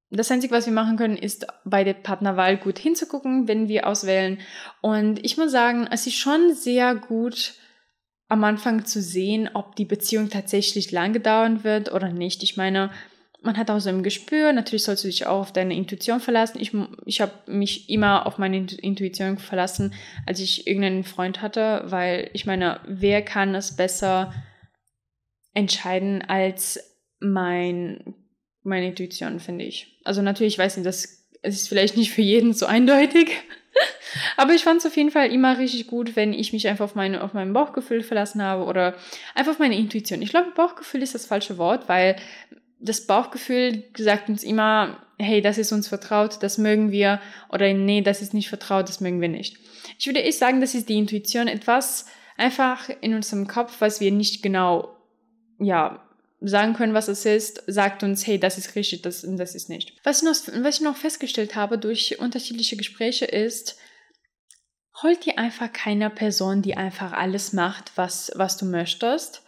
Das 0.09 0.31
Einzige, 0.31 0.53
was 0.53 0.65
wir 0.65 0.73
machen 0.73 0.97
können, 0.97 1.17
ist 1.17 1.47
bei 1.65 1.83
der 1.83 1.93
Partnerwahl 1.93 2.57
gut 2.57 2.79
hinzugucken, 2.79 3.47
wenn 3.47 3.67
wir 3.67 3.87
auswählen. 3.87 4.39
Und 4.81 5.23
ich 5.25 5.37
muss 5.37 5.51
sagen, 5.51 5.87
es 5.91 6.07
ist 6.07 6.15
schon 6.15 6.53
sehr 6.53 6.95
gut, 6.95 7.55
am 8.27 8.43
Anfang 8.43 8.85
zu 8.85 9.01
sehen, 9.01 9.49
ob 9.53 9.75
die 9.75 9.85
Beziehung 9.85 10.29
tatsächlich 10.29 10.91
lange 10.91 11.19
dauern 11.19 11.63
wird 11.63 11.91
oder 11.91 12.09
nicht. 12.09 12.43
Ich 12.43 12.57
meine, 12.57 12.91
man 13.45 13.57
hat 13.57 13.69
auch 13.69 13.79
so 13.79 13.89
ein 13.89 14.03
Gespür. 14.03 14.51
Natürlich 14.53 14.83
sollst 14.83 15.03
du 15.03 15.07
dich 15.07 15.27
auch 15.27 15.41
auf 15.41 15.53
deine 15.53 15.75
Intuition 15.75 16.19
verlassen. 16.19 16.59
Ich, 16.59 16.71
ich 17.05 17.21
habe 17.21 17.33
mich 17.47 17.89
immer 17.89 18.25
auf 18.25 18.37
meine 18.37 18.57
Intuition 18.57 19.37
verlassen, 19.37 19.93
als 20.25 20.39
ich 20.39 20.67
irgendeinen 20.67 21.03
Freund 21.03 21.41
hatte, 21.41 21.83
weil 21.85 22.29
ich 22.33 22.45
meine, 22.45 22.81
wer 22.87 23.21
kann 23.21 23.55
es 23.55 23.75
besser 23.75 24.33
entscheiden 25.53 26.21
als 26.21 26.99
mein, 27.19 28.15
meine 28.63 28.87
Intuition, 28.87 29.39
finde 29.39 29.65
ich. 29.65 29.99
Also 30.03 30.21
natürlich, 30.21 30.55
ich 30.55 30.59
weiß 30.59 30.77
nicht, 30.77 30.87
das 30.87 31.27
ist 31.43 31.69
vielleicht 31.69 31.97
nicht 31.97 32.11
für 32.11 32.21
jeden 32.21 32.53
so 32.53 32.65
eindeutig. 32.65 33.31
Aber 34.37 34.53
ich 34.53 34.63
fand 34.63 34.79
es 34.79 34.85
auf 34.85 34.95
jeden 34.95 35.11
Fall 35.11 35.31
immer 35.31 35.57
richtig 35.57 35.87
gut, 35.87 36.15
wenn 36.15 36.33
ich 36.33 36.53
mich 36.53 36.67
einfach 36.67 36.85
auf, 36.85 36.95
meine, 36.95 37.23
auf 37.23 37.33
mein 37.33 37.53
Bauchgefühl 37.53 38.01
verlassen 38.01 38.41
habe 38.41 38.63
oder 38.63 38.95
einfach 39.33 39.53
auf 39.53 39.59
meine 39.59 39.77
Intuition. 39.77 40.21
Ich 40.21 40.29
glaube, 40.29 40.51
Bauchgefühl 40.51 41.01
ist 41.01 41.15
das 41.15 41.25
falsche 41.25 41.57
Wort, 41.57 41.87
weil 41.87 42.15
das 42.85 43.07
Bauchgefühl 43.07 43.83
sagt 43.97 44.29
uns 44.29 44.43
immer, 44.43 45.05
hey, 45.17 45.41
das 45.41 45.57
ist 45.57 45.71
uns 45.71 45.87
vertraut, 45.87 46.41
das 46.41 46.57
mögen 46.57 46.91
wir, 46.91 47.19
oder 47.49 47.73
nee, 47.73 48.01
das 48.01 48.21
ist 48.21 48.33
nicht 48.33 48.49
vertraut, 48.49 48.89
das 48.89 49.01
mögen 49.01 49.21
wir 49.21 49.29
nicht. 49.29 49.57
Ich 49.97 50.05
würde 50.05 50.23
echt 50.23 50.39
sagen, 50.39 50.61
das 50.61 50.75
ist 50.75 50.89
die 50.89 50.97
Intuition, 50.97 51.47
etwas 51.47 52.05
einfach 52.37 52.89
in 53.01 53.13
unserem 53.13 53.47
Kopf, 53.47 53.75
was 53.79 53.99
wir 53.99 54.11
nicht 54.11 54.43
genau, 54.43 54.95
ja, 55.59 56.01
sagen 56.41 56.73
können, 56.73 56.93
was 56.93 57.07
es 57.07 57.25
ist, 57.25 57.63
sagt 57.65 58.03
uns, 58.03 58.27
hey, 58.27 58.39
das 58.39 58.57
ist 58.57 58.75
richtig, 58.75 59.01
das, 59.01 59.25
das 59.27 59.55
ist 59.55 59.69
nicht. 59.69 59.93
Was 60.03 60.21
ich, 60.21 60.23
noch, 60.23 60.63
was 60.63 60.75
ich 60.75 60.81
noch 60.81 60.97
festgestellt 60.97 61.55
habe 61.55 61.77
durch 61.77 62.19
unterschiedliche 62.19 62.77
Gespräche 62.77 63.25
ist, 63.25 63.77
holt 65.01 65.25
dir 65.25 65.39
einfach 65.39 65.71
keine 65.71 66.09
Person, 66.09 66.61
die 66.61 66.77
einfach 66.77 67.13
alles 67.13 67.53
macht, 67.53 67.91
was, 67.95 68.31
was 68.35 68.57
du 68.57 68.65
möchtest. 68.65 69.43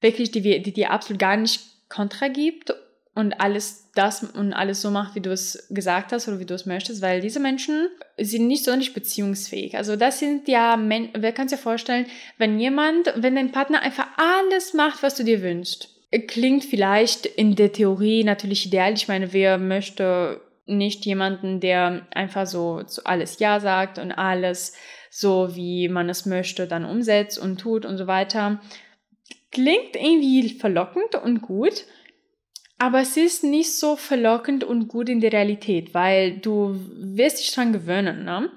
Wirklich, 0.00 0.30
die, 0.30 0.62
die 0.62 0.72
dir 0.72 0.90
absolut 0.90 1.20
gar 1.20 1.36
nicht 1.36 1.60
Kontra 1.88 2.28
gibt 2.28 2.72
und 3.14 3.40
alles 3.40 3.90
das 3.94 4.22
und 4.22 4.52
alles 4.52 4.80
so 4.80 4.92
macht, 4.92 5.16
wie 5.16 5.20
du 5.20 5.32
es 5.32 5.66
gesagt 5.70 6.12
hast 6.12 6.28
oder 6.28 6.38
wie 6.38 6.46
du 6.46 6.54
es 6.54 6.66
möchtest, 6.66 7.02
weil 7.02 7.20
diese 7.20 7.40
Menschen 7.40 7.88
sind 8.16 8.46
nicht 8.46 8.64
so 8.64 8.76
nicht 8.76 8.94
beziehungsfähig. 8.94 9.76
Also 9.76 9.96
das 9.96 10.20
sind 10.20 10.46
ja, 10.46 10.76
Men 10.76 11.08
wer 11.16 11.32
kann 11.32 11.48
sich 11.48 11.58
ja 11.58 11.62
vorstellen, 11.62 12.06
wenn 12.36 12.60
jemand, 12.60 13.12
wenn 13.16 13.34
dein 13.34 13.50
Partner 13.50 13.82
einfach 13.82 14.06
alles 14.16 14.72
macht, 14.72 15.02
was 15.02 15.16
du 15.16 15.24
dir 15.24 15.42
wünschst. 15.42 15.88
Klingt 16.28 16.64
vielleicht 16.64 17.26
in 17.26 17.56
der 17.56 17.72
Theorie 17.72 18.22
natürlich 18.22 18.66
ideal. 18.66 18.94
Ich 18.94 19.08
meine, 19.08 19.32
wer 19.32 19.58
möchte 19.58 20.40
nicht 20.66 21.04
jemanden, 21.04 21.60
der 21.60 22.06
einfach 22.14 22.46
so 22.46 22.82
zu 22.84 23.04
alles 23.04 23.40
Ja 23.40 23.58
sagt 23.58 23.98
und 23.98 24.12
alles 24.12 24.74
so, 25.10 25.56
wie 25.56 25.88
man 25.88 26.08
es 26.08 26.24
möchte, 26.24 26.66
dann 26.66 26.84
umsetzt 26.84 27.38
und 27.38 27.58
tut 27.58 27.84
und 27.84 27.98
so 27.98 28.06
weiter. 28.06 28.60
Klingt 29.50 29.96
irgendwie 29.96 30.48
verlockend 30.50 31.14
und 31.14 31.42
gut, 31.42 31.84
aber 32.78 33.00
es 33.00 33.16
ist 33.16 33.42
nicht 33.42 33.74
so 33.74 33.96
verlockend 33.96 34.62
und 34.62 34.88
gut 34.88 35.08
in 35.08 35.20
der 35.20 35.32
Realität, 35.32 35.94
weil 35.94 36.38
du 36.38 36.78
wirst 36.96 37.40
dich 37.40 37.52
dran 37.52 37.72
gewöhnen. 37.72 38.24
Ne? 38.24 38.50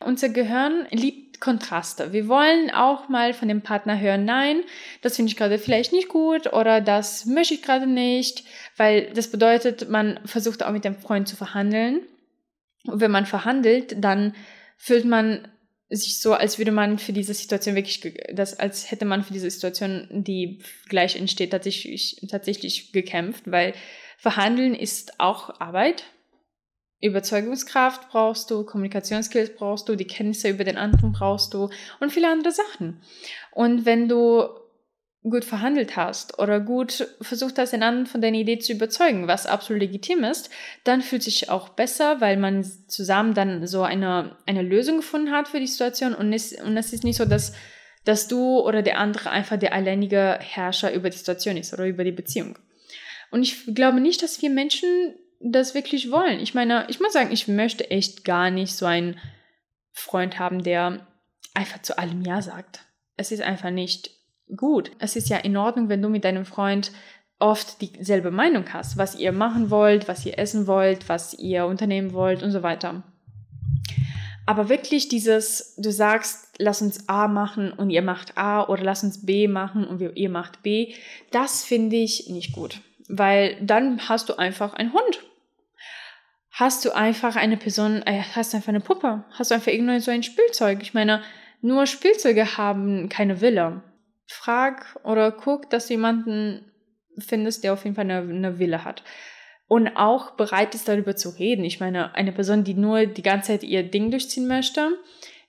Unser 0.00 0.30
Gehirn 0.30 0.86
liebt 0.90 1.28
Kontraste. 1.40 2.12
Wir 2.12 2.26
wollen 2.26 2.70
auch 2.72 3.08
mal 3.08 3.32
von 3.32 3.46
dem 3.46 3.62
Partner 3.62 4.00
hören, 4.00 4.24
nein, 4.24 4.62
das 5.02 5.14
finde 5.14 5.30
ich 5.30 5.36
gerade 5.36 5.58
vielleicht 5.58 5.92
nicht 5.92 6.08
gut 6.08 6.52
oder 6.52 6.80
das 6.80 7.26
möchte 7.26 7.54
ich 7.54 7.62
gerade 7.62 7.86
nicht, 7.86 8.42
weil 8.76 9.12
das 9.12 9.30
bedeutet, 9.30 9.88
man 9.88 10.18
versucht 10.24 10.64
auch 10.64 10.72
mit 10.72 10.84
dem 10.84 10.96
Freund 10.96 11.28
zu 11.28 11.36
verhandeln. 11.36 12.00
Und 12.86 13.00
wenn 13.00 13.10
man 13.10 13.26
verhandelt, 13.26 13.94
dann 14.02 14.34
fühlt 14.76 15.04
man 15.04 15.46
sich 15.90 16.20
so, 16.20 16.34
als 16.34 16.58
würde 16.58 16.72
man 16.72 16.98
für 16.98 17.12
diese 17.12 17.32
Situation 17.34 17.74
wirklich, 17.74 18.18
das, 18.32 18.58
als 18.58 18.90
hätte 18.90 19.04
man 19.04 19.24
für 19.24 19.32
diese 19.32 19.50
Situation, 19.50 20.06
die 20.10 20.60
gleich 20.88 21.16
entsteht, 21.16 21.50
tatsächlich, 21.50 22.26
tatsächlich 22.30 22.92
gekämpft, 22.92 23.44
weil 23.50 23.74
Verhandeln 24.18 24.74
ist 24.74 25.18
auch 25.18 25.60
Arbeit. 25.60 26.04
Überzeugungskraft 27.00 28.10
brauchst 28.10 28.50
du, 28.50 28.64
Kommunikationsskills 28.64 29.54
brauchst 29.54 29.88
du, 29.88 29.94
die 29.94 30.06
Kenntnisse 30.06 30.48
über 30.48 30.64
den 30.64 30.76
anderen 30.76 31.12
brauchst 31.12 31.54
du 31.54 31.70
und 32.00 32.12
viele 32.12 32.28
andere 32.28 32.52
Sachen. 32.52 33.00
Und 33.52 33.86
wenn 33.86 34.08
du 34.08 34.48
gut 35.30 35.44
verhandelt 35.44 35.96
hast 35.96 36.38
oder 36.38 36.60
gut 36.60 37.08
versucht 37.20 37.58
hast, 37.58 37.72
den 37.72 37.82
anderen 37.82 38.06
von 38.06 38.20
deiner 38.20 38.38
Idee 38.38 38.58
zu 38.58 38.72
überzeugen, 38.72 39.28
was 39.28 39.46
absolut 39.46 39.82
legitim 39.82 40.24
ist, 40.24 40.50
dann 40.84 41.02
fühlt 41.02 41.22
sich 41.22 41.50
auch 41.50 41.70
besser, 41.70 42.20
weil 42.20 42.36
man 42.36 42.64
zusammen 42.86 43.34
dann 43.34 43.66
so 43.66 43.82
eine, 43.82 44.36
eine 44.46 44.62
Lösung 44.62 44.98
gefunden 44.98 45.30
hat 45.30 45.48
für 45.48 45.60
die 45.60 45.66
Situation 45.66 46.14
und 46.14 46.32
es, 46.32 46.52
und 46.52 46.76
es 46.76 46.92
ist 46.92 47.04
nicht 47.04 47.16
so, 47.16 47.24
dass, 47.24 47.52
dass 48.04 48.28
du 48.28 48.60
oder 48.60 48.82
der 48.82 48.98
andere 48.98 49.30
einfach 49.30 49.58
der 49.58 49.72
alleinige 49.72 50.38
Herrscher 50.40 50.92
über 50.92 51.10
die 51.10 51.18
Situation 51.18 51.56
ist 51.56 51.72
oder 51.72 51.86
über 51.86 52.04
die 52.04 52.12
Beziehung. 52.12 52.58
Und 53.30 53.42
ich 53.42 53.74
glaube 53.74 54.00
nicht, 54.00 54.22
dass 54.22 54.40
wir 54.40 54.50
Menschen 54.50 55.14
das 55.40 55.74
wirklich 55.74 56.10
wollen. 56.10 56.40
Ich 56.40 56.54
meine, 56.54 56.86
ich 56.88 57.00
muss 57.00 57.12
sagen, 57.12 57.32
ich 57.32 57.46
möchte 57.48 57.90
echt 57.90 58.24
gar 58.24 58.50
nicht 58.50 58.74
so 58.74 58.86
einen 58.86 59.20
Freund 59.92 60.38
haben, 60.38 60.62
der 60.62 61.06
einfach 61.54 61.82
zu 61.82 61.98
allem 61.98 62.22
Ja 62.22 62.42
sagt. 62.42 62.80
Es 63.16 63.32
ist 63.32 63.42
einfach 63.42 63.70
nicht 63.70 64.17
gut. 64.56 64.90
Es 64.98 65.16
ist 65.16 65.28
ja 65.28 65.38
in 65.38 65.56
Ordnung, 65.56 65.88
wenn 65.88 66.02
du 66.02 66.08
mit 66.08 66.24
deinem 66.24 66.44
Freund 66.44 66.92
oft 67.38 67.80
dieselbe 67.80 68.30
Meinung 68.30 68.64
hast, 68.72 68.96
was 68.96 69.14
ihr 69.14 69.32
machen 69.32 69.70
wollt, 69.70 70.08
was 70.08 70.26
ihr 70.26 70.38
essen 70.38 70.66
wollt, 70.66 71.08
was 71.08 71.34
ihr 71.34 71.66
unternehmen 71.66 72.12
wollt 72.12 72.42
und 72.42 72.50
so 72.50 72.62
weiter. 72.62 73.02
Aber 74.46 74.68
wirklich 74.68 75.08
dieses, 75.08 75.74
du 75.76 75.92
sagst, 75.92 76.54
lass 76.58 76.80
uns 76.80 77.08
A 77.08 77.28
machen 77.28 77.70
und 77.70 77.90
ihr 77.90 78.02
macht 78.02 78.38
A 78.38 78.66
oder 78.66 78.82
lass 78.82 79.04
uns 79.04 79.26
B 79.26 79.46
machen 79.46 79.86
und 79.86 80.00
ihr 80.00 80.30
macht 80.30 80.62
B, 80.62 80.94
das 81.30 81.64
finde 81.64 81.96
ich 81.96 82.28
nicht 82.30 82.52
gut. 82.52 82.80
Weil 83.08 83.56
dann 83.60 84.08
hast 84.08 84.28
du 84.30 84.38
einfach 84.38 84.72
einen 84.74 84.92
Hund. 84.92 85.22
Hast 86.50 86.84
du 86.84 86.94
einfach 86.94 87.36
eine 87.36 87.56
Person, 87.56 88.02
äh, 88.04 88.22
hast 88.34 88.52
du 88.52 88.56
einfach 88.56 88.70
eine 88.70 88.80
Puppe, 88.80 89.24
hast 89.30 89.50
du 89.50 89.54
einfach 89.54 89.70
irgendein 89.70 90.00
so 90.00 90.10
ein 90.10 90.22
Spielzeug. 90.22 90.78
Ich 90.82 90.94
meine, 90.94 91.22
nur 91.60 91.86
Spielzeuge 91.86 92.56
haben 92.56 93.08
keine 93.08 93.40
Wille 93.40 93.82
frag 94.28 94.98
oder 95.04 95.32
guck, 95.32 95.70
dass 95.70 95.86
du 95.86 95.94
jemanden 95.94 96.70
findest, 97.18 97.64
der 97.64 97.72
auf 97.72 97.84
jeden 97.84 97.96
Fall 97.96 98.10
eine, 98.10 98.20
eine 98.20 98.58
Wille 98.58 98.84
hat. 98.84 99.02
Und 99.66 99.96
auch 99.96 100.32
bereit 100.32 100.74
ist, 100.74 100.88
darüber 100.88 101.16
zu 101.16 101.30
reden. 101.30 101.64
Ich 101.64 101.80
meine, 101.80 102.14
eine 102.14 102.32
Person, 102.32 102.64
die 102.64 102.74
nur 102.74 103.06
die 103.06 103.22
ganze 103.22 103.48
Zeit 103.48 103.64
ihr 103.64 103.82
Ding 103.82 104.10
durchziehen 104.10 104.46
möchte, 104.46 104.98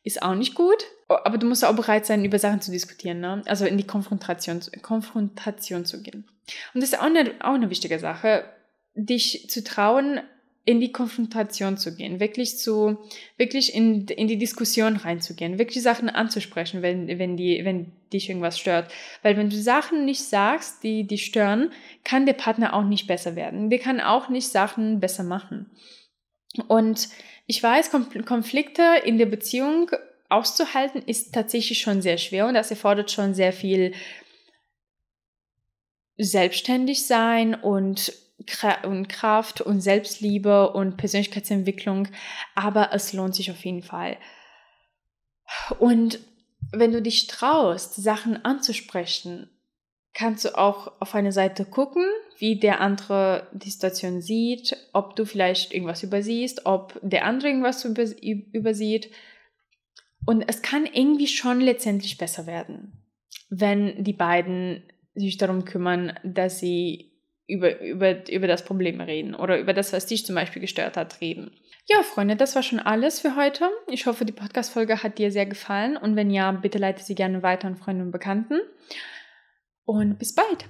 ist 0.04 0.22
auch 0.22 0.36
nicht 0.36 0.56
gut. 0.56 0.84
Aber 1.08 1.38
du 1.38 1.48
musst 1.48 1.64
auch 1.64 1.76
bereit 1.76 2.06
sein, 2.06 2.26
über 2.26 2.38
Sachen 2.38 2.62
zu 2.62 2.72
diskutieren, 2.72 3.20
ne? 3.20 3.42
Also 3.46 3.66
in 3.66 3.78
die 3.78 3.88
Konfrontation, 3.88 4.60
Konfrontation 4.82 5.86
zu 5.86 6.04
gehen. 6.04 6.26
Und 6.74 6.82
das 6.82 6.92
ist 6.92 7.00
auch 7.00 7.06
eine, 7.06 7.34
auch 7.40 7.54
eine 7.54 7.70
wichtige 7.70 7.98
Sache, 7.98 8.44
dich 8.94 9.50
zu 9.50 9.64
trauen, 9.64 10.20
in 10.66 10.80
die 10.80 10.92
Konfrontation 10.92 11.78
zu 11.78 11.96
gehen, 11.96 12.20
wirklich 12.20 12.60
zu, 12.60 12.98
wirklich 13.38 13.74
in, 13.74 14.06
in 14.08 14.28
die 14.28 14.38
Diskussion 14.38 14.98
reinzugehen, 14.98 15.58
wirklich 15.58 15.82
Sachen 15.82 16.10
anzusprechen, 16.10 16.82
wenn, 16.82 17.08
wenn 17.08 17.38
die, 17.38 17.66
wenn 17.66 17.92
dich 18.14 18.30
irgendwas 18.30 18.60
stört. 18.60 18.92
Weil 19.24 19.36
wenn 19.38 19.50
du 19.50 19.56
Sachen 19.56 20.06
nicht 20.06 20.24
sagst, 20.24 20.84
die, 20.84 21.06
die 21.06 21.18
stören, 21.18 21.72
kann 22.04 22.26
der 22.26 22.34
Partner 22.34 22.74
auch 22.74 22.84
nicht 22.84 23.08
besser 23.08 23.36
werden. 23.36 23.70
Der 23.70 23.80
kann 23.80 24.00
auch 24.00 24.30
nicht 24.30 24.50
Sachen 24.50 25.00
besser 25.00 25.24
machen. 25.24 25.72
Und 26.68 27.10
ich 27.48 27.64
weiß, 27.64 27.90
Konflikte 28.26 28.84
in 29.04 29.18
der 29.18 29.26
Beziehung 29.26 29.90
auszuhalten 30.30 31.02
ist 31.04 31.34
tatsächlich 31.34 31.80
schon 31.82 32.02
sehr 32.02 32.18
schwer 32.18 32.48
und 32.48 32.54
das 32.54 32.70
erfordert 32.70 33.10
schon 33.10 33.34
sehr 33.34 33.54
viel 33.54 33.94
selbstständig 36.18 37.08
sein 37.08 37.56
und 37.56 38.14
und 38.84 39.08
Kraft 39.10 39.62
und 39.62 39.82
Selbstliebe 39.82 40.72
und 40.72 40.98
Persönlichkeitsentwicklung, 40.98 42.08
aber 42.56 42.92
es 42.94 43.14
lohnt 43.14 43.36
sich 43.36 43.52
auf 43.52 43.64
jeden 43.64 43.84
Fall. 43.84 44.18
Und 45.80 46.20
wenn 46.72 46.92
du 46.92 47.02
dich 47.02 47.28
traust, 47.28 47.96
Sachen 47.96 48.44
anzusprechen, 48.46 49.50
kannst 50.14 50.46
du 50.46 50.58
auch 50.58 51.00
auf 51.00 51.16
eine 51.16 51.32
Seite 51.32 51.66
gucken, 51.66 52.04
wie 52.38 52.60
der 52.60 52.82
andere 52.82 53.48
die 53.54 53.70
Situation 53.70 54.22
sieht, 54.22 54.76
ob 54.94 55.16
du 55.16 55.26
vielleicht 55.26 55.74
irgendwas 55.74 56.04
übersiehst, 56.04 56.66
ob 56.66 57.00
der 57.02 57.26
andere 57.26 57.50
irgendwas 57.50 57.84
übersieht. 57.86 59.12
Und 60.26 60.44
es 60.48 60.62
kann 60.62 60.86
irgendwie 60.86 61.28
schon 61.28 61.62
letztendlich 61.62 62.18
besser 62.18 62.46
werden, 62.46 63.06
wenn 63.50 64.04
die 64.04 64.14
beiden 64.14 64.84
sich 65.16 65.38
darum 65.38 65.66
kümmern, 65.66 66.20
dass 66.24 66.60
sie 66.60 67.09
über, 67.50 67.82
über, 67.82 68.30
über 68.30 68.48
das 68.48 68.64
Problem 68.64 69.02
reden 69.02 69.36
oder 69.36 69.60
über 69.60 69.74
das, 69.74 69.92
was 69.92 70.06
dich 70.06 70.26
zum 70.26 70.36
Beispiel 70.36 70.62
gestört 70.62 70.98
hat, 70.98 71.20
reden. 71.20 71.52
Ja, 71.88 72.04
Freunde, 72.04 72.36
das 72.36 72.56
war 72.56 72.62
schon 72.62 72.80
alles 72.80 73.20
für 73.20 73.36
heute. 73.36 73.70
Ich 73.88 74.06
hoffe, 74.06 74.24
die 74.24 74.32
Podcast-Folge 74.32 75.02
hat 75.02 75.18
dir 75.18 75.32
sehr 75.32 75.48
gefallen 75.48 75.98
und 75.98 76.16
wenn 76.16 76.30
ja, 76.30 76.52
bitte 76.52 76.78
leite 76.78 77.04
sie 77.04 77.16
gerne 77.16 77.42
weiter 77.42 77.68
an 77.68 77.78
Freunde 77.78 78.04
und 78.04 78.12
Bekannten. 78.12 78.60
Und 79.86 80.20
bis 80.20 80.36
bald! 80.36 80.66